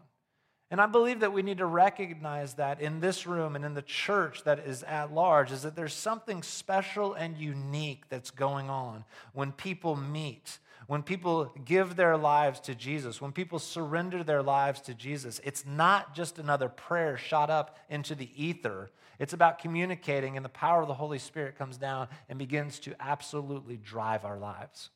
And 0.71 0.81
I 0.81 0.87
believe 0.87 1.19
that 1.19 1.31
we 1.31 1.43
need 1.43 1.59
to 1.59 1.65
recognize 1.65 2.55
that 2.55 2.81
in 2.81 2.99
this 2.99 3.27
room 3.27 3.55
and 3.55 3.63
in 3.63 3.75
the 3.75 3.81
church 3.81 4.43
that 4.43 4.59
is 4.59 4.83
at 4.83 5.13
large, 5.13 5.51
is 5.51 5.61
that 5.61 5.75
there's 5.75 5.93
something 5.93 6.41
special 6.43 7.13
and 7.13 7.37
unique 7.37 8.09
that's 8.09 8.31
going 8.31 8.69
on 8.69 9.05
when 9.33 9.51
people 9.51 9.95
meet, 9.95 10.57
when 10.87 11.03
people 11.03 11.53
give 11.63 11.95
their 11.95 12.17
lives 12.17 12.59
to 12.61 12.73
Jesus, 12.73 13.21
when 13.21 13.31
people 13.31 13.59
surrender 13.59 14.23
their 14.23 14.41
lives 14.41 14.81
to 14.81 14.95
Jesus. 14.95 15.39
It's 15.43 15.65
not 15.65 16.15
just 16.15 16.39
another 16.39 16.67
prayer 16.67 17.15
shot 17.15 17.49
up 17.49 17.77
into 17.89 18.15
the 18.15 18.29
ether, 18.35 18.89
it's 19.19 19.33
about 19.33 19.59
communicating, 19.59 20.35
and 20.35 20.43
the 20.43 20.49
power 20.49 20.81
of 20.81 20.87
the 20.87 20.93
Holy 20.93 21.19
Spirit 21.19 21.57
comes 21.57 21.77
down 21.77 22.09
and 22.27 22.37
begins 22.37 22.79
to 22.79 22.95
absolutely 22.99 23.77
drive 23.77 24.25
our 24.25 24.37
lives. 24.37 24.89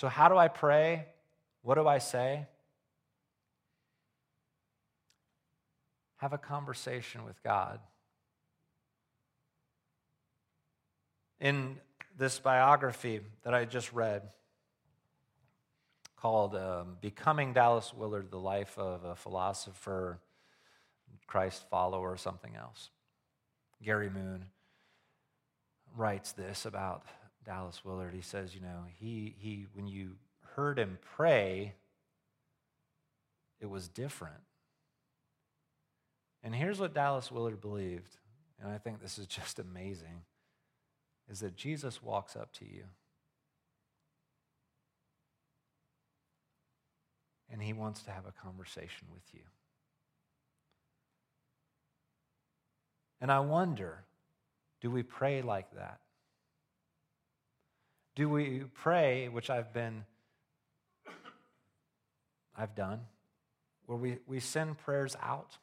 So, 0.00 0.08
how 0.08 0.30
do 0.30 0.36
I 0.38 0.48
pray? 0.48 1.04
What 1.60 1.74
do 1.74 1.86
I 1.86 1.98
say? 1.98 2.46
Have 6.16 6.32
a 6.32 6.38
conversation 6.38 7.26
with 7.26 7.42
God. 7.42 7.80
In 11.38 11.76
this 12.16 12.38
biography 12.38 13.20
that 13.42 13.52
I 13.52 13.66
just 13.66 13.92
read, 13.92 14.22
called 16.16 16.56
um, 16.56 16.96
Becoming 17.02 17.52
Dallas 17.52 17.92
Willard 17.92 18.30
The 18.30 18.38
Life 18.38 18.78
of 18.78 19.04
a 19.04 19.14
Philosopher, 19.14 20.18
Christ 21.26 21.66
Follower, 21.68 22.10
or 22.10 22.16
something 22.16 22.56
else, 22.56 22.88
Gary 23.82 24.08
Moon 24.08 24.46
writes 25.94 26.32
this 26.32 26.64
about 26.64 27.04
Dallas 27.44 27.84
Willard. 27.84 28.14
He 28.14 28.20
says, 28.20 28.54
you 28.54 28.60
know, 28.60 28.84
he, 28.98 29.34
he, 29.38 29.66
when 29.72 29.86
you 29.86 30.12
heard 30.54 30.78
him 30.78 30.98
pray, 31.16 31.74
it 33.60 33.66
was 33.66 33.88
different. 33.88 34.42
And 36.42 36.54
here's 36.54 36.80
what 36.80 36.94
Dallas 36.94 37.30
Willard 37.30 37.60
believed, 37.60 38.16
and 38.60 38.70
I 38.70 38.78
think 38.78 39.00
this 39.00 39.18
is 39.18 39.26
just 39.28 39.58
amazing, 39.58 40.22
is 41.30 41.40
that 41.40 41.56
Jesus 41.56 42.02
walks 42.02 42.36
up 42.36 42.52
to 42.54 42.64
you. 42.64 42.84
And 47.52 47.60
he 47.60 47.72
wants 47.72 48.02
to 48.02 48.12
have 48.12 48.26
a 48.26 48.32
conversation 48.32 49.08
with 49.12 49.24
you. 49.32 49.40
And 53.20 53.30
I 53.30 53.40
wonder 53.40 54.04
do 54.80 54.90
we 54.90 55.02
pray 55.02 55.42
like 55.42 55.70
that? 55.74 56.00
Do 58.20 58.28
we 58.28 58.64
pray, 58.74 59.30
which 59.30 59.48
I've 59.48 59.72
been, 59.72 60.04
I've 62.54 62.74
done, 62.74 63.00
where 63.86 63.96
we, 63.96 64.18
we 64.26 64.40
send 64.40 64.76
prayers 64.76 65.16
out? 65.22 65.56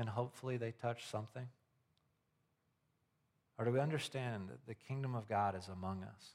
and 0.00 0.08
hopefully 0.08 0.56
they 0.56 0.72
touch 0.72 1.06
something? 1.08 1.46
Or 3.58 3.66
do 3.66 3.70
we 3.70 3.80
understand 3.80 4.48
that 4.48 4.66
the 4.66 4.74
kingdom 4.74 5.14
of 5.14 5.28
God 5.28 5.54
is 5.54 5.68
among 5.68 6.02
us 6.04 6.30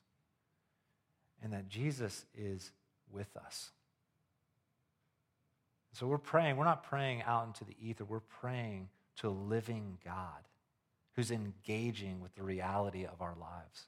and 1.42 1.52
that 1.52 1.68
Jesus 1.68 2.28
is 2.38 2.72
with 3.12 3.36
us? 3.36 3.72
So 5.94 6.06
we're 6.06 6.20
praying, 6.20 6.58
we're 6.58 6.66
not 6.66 6.84
praying 6.84 7.24
out 7.24 7.48
into 7.48 7.66
the 7.66 7.76
ether, 7.82 8.06
we're 8.06 8.20
praying 8.20 8.90
to 9.18 9.30
a 9.30 9.30
living 9.30 9.98
God 10.06 10.44
who's 11.16 11.32
engaging 11.32 12.20
with 12.20 12.36
the 12.36 12.44
reality 12.44 13.06
of 13.06 13.20
our 13.20 13.34
lives. 13.40 13.88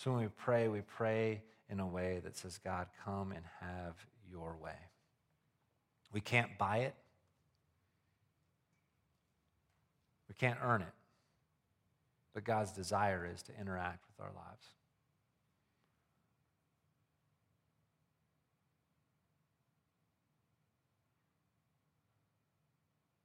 So 0.00 0.12
when 0.12 0.22
we 0.22 0.28
pray, 0.28 0.66
we 0.68 0.80
pray 0.80 1.42
in 1.68 1.78
a 1.78 1.86
way 1.86 2.22
that 2.24 2.34
says, 2.34 2.58
God, 2.64 2.86
come 3.04 3.32
and 3.32 3.44
have 3.60 3.96
your 4.30 4.56
way. 4.56 4.78
We 6.10 6.22
can't 6.22 6.56
buy 6.56 6.78
it. 6.78 6.94
We 10.26 10.34
can't 10.36 10.58
earn 10.62 10.80
it. 10.80 10.94
But 12.32 12.44
God's 12.44 12.72
desire 12.72 13.28
is 13.30 13.42
to 13.42 13.52
interact 13.60 14.06
with 14.06 14.24
our 14.24 14.32
lives. 14.32 14.68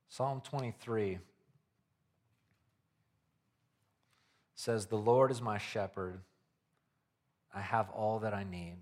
Psalm 0.09 0.41
23 0.43 1.19
says, 4.55 4.87
The 4.87 4.97
Lord 4.97 5.31
is 5.31 5.41
my 5.41 5.57
shepherd. 5.57 6.19
I 7.55 7.61
have 7.61 7.89
all 7.89 8.19
that 8.19 8.33
I 8.33 8.43
need. 8.43 8.75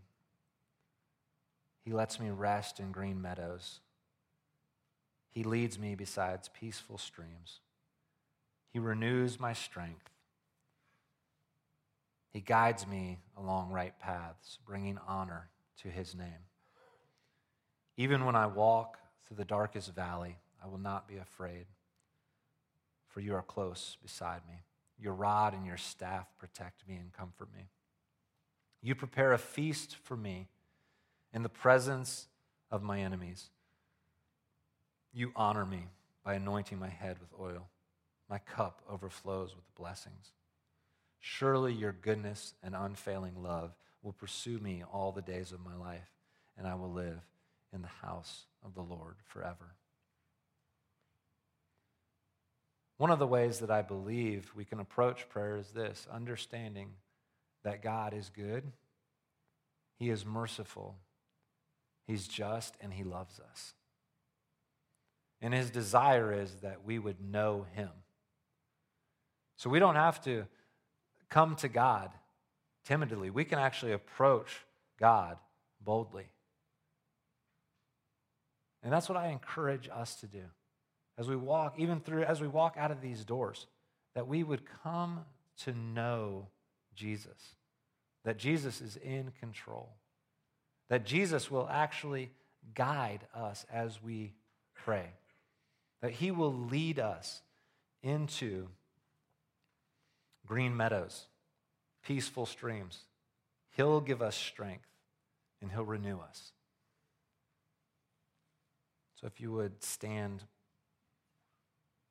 He 1.86 1.94
lets 1.94 2.20
me 2.20 2.32
rest 2.32 2.80
in 2.80 2.92
green 2.92 3.22
meadows. 3.22 3.80
He 5.30 5.44
leads 5.44 5.78
me 5.78 5.96
beside 5.96 6.40
peaceful 6.54 6.98
streams. 6.98 7.60
He 8.72 8.80
renews 8.80 9.40
my 9.40 9.54
strength. 9.54 10.10
He 12.32 12.42
guides 12.42 12.88
me 12.88 13.20
along 13.38 13.70
right 13.70 13.98
paths, 14.00 14.58
bringing 14.66 14.98
honor 15.08 15.50
to 15.84 15.90
his 15.90 16.16
name. 16.16 16.48
Even 17.96 18.26
when 18.26 18.36
I 18.36 18.48
walk 18.48 18.98
through 19.24 19.38
the 19.38 19.46
darkest 19.46 19.94
valley, 19.94 20.38
I 20.64 20.68
will 20.68 20.80
not 20.80 21.08
be 21.08 21.18
afraid, 21.18 21.68
for 23.08 23.20
you 23.20 23.36
are 23.36 23.44
close 23.44 23.98
beside 24.02 24.42
me. 24.50 24.64
Your 24.98 25.14
rod 25.14 25.54
and 25.54 25.66
your 25.66 25.78
staff 25.78 26.26
protect 26.40 26.88
me 26.88 26.96
and 26.96 27.14
comfort 27.14 27.50
me. 27.56 27.68
You 28.84 28.96
prepare 28.96 29.32
a 29.32 29.38
feast 29.38 29.96
for 30.04 30.18
me 30.18 30.50
in 31.34 31.42
the 31.42 31.50
presence 31.50 32.28
of 32.70 32.84
my 32.84 33.00
enemies. 33.00 33.50
You 35.14 35.32
honor 35.38 35.66
me 35.66 35.86
by 36.24 36.34
anointing 36.34 36.78
my 36.78 36.90
head 36.90 37.18
with 37.20 37.30
oil. 37.40 37.70
My 38.30 38.40
cup 38.40 38.82
overflows 38.90 39.56
with 39.56 39.74
blessings. 39.76 40.34
Surely 41.20 41.74
your 41.74 41.94
goodness 41.94 42.56
and 42.62 42.76
unfailing 42.76 43.42
love 43.42 43.72
will 44.02 44.12
pursue 44.12 44.60
me 44.60 44.84
all 44.92 45.14
the 45.14 45.22
days 45.22 45.54
of 45.54 45.64
my 45.64 45.76
life, 45.76 46.12
and 46.58 46.68
I 46.68 46.76
will 46.76 46.92
live 46.92 47.22
in 47.72 47.82
the 47.82 48.06
house 48.06 48.48
of 48.66 48.76
the 48.76 48.82
Lord 48.82 49.16
forever. 49.26 49.76
One 52.98 53.12
of 53.12 53.20
the 53.20 53.28
ways 53.28 53.60
that 53.60 53.72
I 53.72 53.82
believe 53.82 54.52
we 54.56 54.66
can 54.66 54.82
approach 54.82 55.30
prayer 55.30 55.56
is 55.56 55.70
this 55.70 56.06
understanding 56.12 56.90
that 57.64 57.82
God 57.82 58.14
is 58.14 58.30
good, 58.30 58.64
He 59.98 60.10
is 60.10 60.26
merciful, 60.26 60.98
He's 62.06 62.28
just, 62.28 62.76
and 62.82 62.94
He 62.94 63.04
loves 63.04 63.40
us. 63.40 63.74
And 65.44 65.54
his 65.54 65.70
desire 65.70 66.32
is 66.32 66.54
that 66.62 66.86
we 66.86 66.98
would 66.98 67.20
know 67.20 67.66
him. 67.74 67.90
So 69.58 69.70
we 69.70 69.78
don't 69.78 69.96
have 69.96 70.24
to 70.24 70.48
come 71.30 71.56
to 71.58 71.68
God 71.68 72.12
timidly. 72.86 73.30
We 73.30 73.44
can 73.44 73.60
actually 73.60 73.92
approach 73.92 74.66
God 74.98 75.38
boldly. 75.82 76.28
And 78.82 78.92
that's 78.92 79.10
what 79.10 79.18
I 79.18 79.28
encourage 79.28 79.90
us 79.94 80.16
to 80.22 80.28
do. 80.28 80.44
As 81.18 81.28
we 81.28 81.36
walk, 81.36 81.76
even 81.78 82.00
through, 82.00 82.24
as 82.24 82.40
we 82.40 82.48
walk 82.48 82.76
out 82.78 82.90
of 82.90 83.02
these 83.02 83.26
doors, 83.26 83.68
that 84.16 84.28
we 84.28 84.44
would 84.44 84.62
come 84.82 85.26
to 85.64 85.74
know 85.74 86.48
Jesus, 86.96 87.56
that 88.24 88.38
Jesus 88.38 88.82
is 88.82 88.98
in 88.98 89.32
control, 89.40 89.90
that 90.90 91.06
Jesus 91.06 91.50
will 91.50 91.68
actually 91.70 92.32
guide 92.76 93.22
us 93.36 93.66
as 93.72 94.02
we 94.02 94.34
pray 94.74 95.12
that 96.04 96.12
He 96.12 96.32
will 96.32 96.54
lead 96.54 97.00
us 97.00 97.42
into 98.04 98.68
green 100.46 100.76
meadows, 100.76 101.28
peaceful 102.06 102.46
streams. 102.46 103.00
He'll 103.78 104.02
give 104.02 104.22
us 104.22 104.36
strength 104.36 104.90
and 105.62 105.72
He'll 105.72 105.86
renew 105.86 106.20
us. 106.20 106.52
So 109.16 109.28
if 109.28 109.40
you 109.40 109.54
would 109.54 109.82
stand 109.82 110.44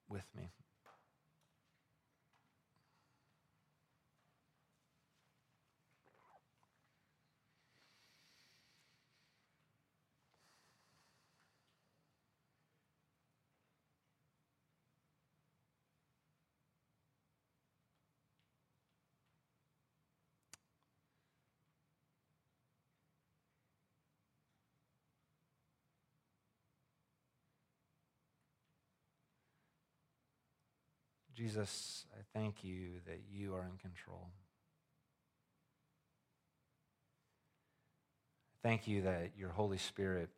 with 0.09 0.25
me. 0.35 0.49
Jesus, 31.35 32.07
I 32.15 32.23
thank 32.39 32.63
you 32.63 33.01
that 33.07 33.21
you 33.31 33.55
are 33.55 33.65
in 33.65 33.79
control. 33.79 34.29
Thank 38.63 38.87
you 38.87 39.03
that 39.03 39.33
your 39.37 39.49
Holy 39.49 39.79
Spirit 39.79 40.29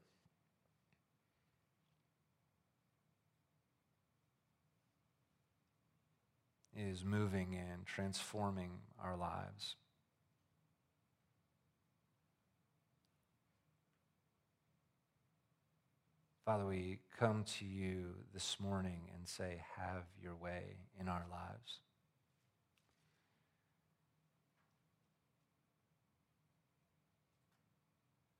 is 6.77 7.05
moving 7.05 7.55
and 7.55 7.85
transforming 7.87 8.71
our 9.03 9.17
lives. 9.17 9.77
Father, 16.45 16.67
we 16.67 16.99
come 17.19 17.43
to 17.59 17.65
you 17.65 18.17
this 18.35 18.59
morning 18.61 19.09
and 19.17 19.27
say, 19.27 19.63
Have 19.79 20.03
your 20.23 20.35
way 20.35 20.77
in 21.01 21.09
our 21.09 21.25
lives. 21.31 21.79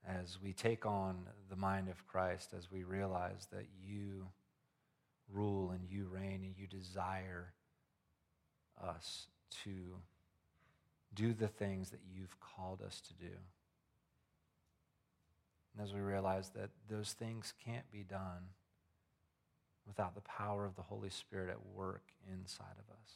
As 0.07 0.37
we 0.39 0.53
take 0.53 0.85
on 0.85 1.25
the 1.49 1.55
mind 1.55 1.89
of 1.89 2.05
Christ, 2.05 2.53
as 2.55 2.71
we 2.71 2.83
realize 2.83 3.47
that 3.51 3.65
you 3.83 4.27
rule 5.27 5.71
and 5.71 5.89
you 5.89 6.07
reign 6.07 6.43
and 6.43 6.53
you 6.55 6.67
desire 6.67 7.53
us 8.79 9.25
to 9.63 9.71
do 11.15 11.33
the 11.33 11.47
things 11.47 11.89
that 11.89 12.01
you've 12.07 12.39
called 12.39 12.83
us 12.83 13.01
to 13.01 13.15
do. 13.15 13.33
And 15.75 15.85
as 15.85 15.93
we 15.93 15.99
realize 15.99 16.49
that 16.55 16.69
those 16.89 17.13
things 17.13 17.53
can't 17.63 17.89
be 17.91 18.03
done 18.03 18.49
without 19.85 20.15
the 20.15 20.21
power 20.21 20.65
of 20.65 20.75
the 20.75 20.81
Holy 20.81 21.09
Spirit 21.09 21.49
at 21.49 21.75
work 21.75 22.03
inside 22.31 22.77
of 22.79 22.95
us. 22.95 23.11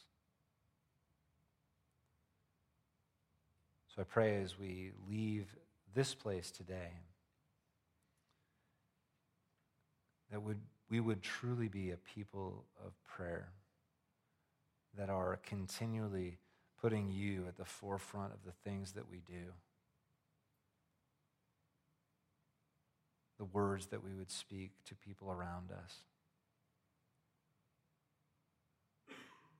So 3.94 4.02
I 4.02 4.04
pray 4.04 4.42
as 4.42 4.58
we 4.58 4.92
leave 5.08 5.56
this 5.94 6.14
place 6.14 6.50
today 6.50 6.92
that 10.30 10.40
we 10.88 11.00
would 11.00 11.22
truly 11.22 11.66
be 11.66 11.90
a 11.90 11.96
people 11.96 12.64
of 12.86 12.92
prayer 13.02 13.48
that 14.96 15.10
are 15.10 15.40
continually 15.44 16.38
putting 16.80 17.10
you 17.10 17.46
at 17.48 17.56
the 17.56 17.64
forefront 17.64 18.32
of 18.32 18.38
the 18.44 18.52
things 18.64 18.92
that 18.92 19.10
we 19.10 19.22
do. 19.26 19.52
The 23.40 23.46
words 23.46 23.86
that 23.86 24.04
we 24.04 24.12
would 24.12 24.30
speak 24.30 24.72
to 24.84 24.94
people 24.94 25.32
around 25.32 25.72
us. 25.72 25.94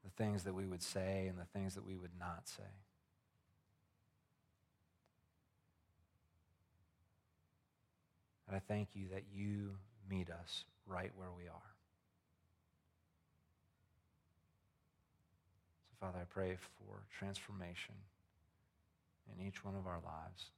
The 0.05 0.11
things 0.23 0.45
that 0.45 0.55
we 0.55 0.67
would 0.67 0.83
say 0.83 1.27
and 1.29 1.39
the 1.39 1.47
things 1.59 1.75
that 1.77 1.87
we 1.87 1.97
would 1.97 2.13
not 2.21 2.47
say. 2.47 2.63
And 8.47 8.55
I 8.57 8.61
thank 8.61 8.89
you 8.95 9.07
that 9.15 9.23
you 9.33 9.71
meet 10.11 10.29
us 10.29 10.65
right 10.87 11.13
where 11.17 11.31
we 11.35 11.45
are. 11.45 11.71
So, 15.89 16.07
Father, 16.07 16.19
I 16.21 16.25
pray 16.29 16.59
for 16.77 17.03
transformation 17.17 17.95
in 19.39 19.47
each 19.47 19.65
one 19.65 19.77
of 19.77 19.87
our 19.87 20.01
lives, 20.05 20.51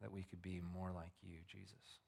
that 0.00 0.12
we 0.12 0.22
could 0.22 0.42
be 0.42 0.60
more 0.72 0.90
like 0.92 1.12
you, 1.22 1.38
Jesus. 1.46 1.98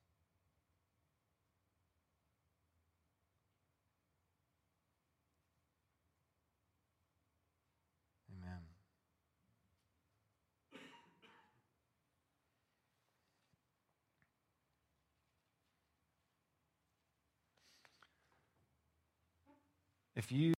Amen. 8.30 8.60
If 20.14 20.32
you 20.32 20.54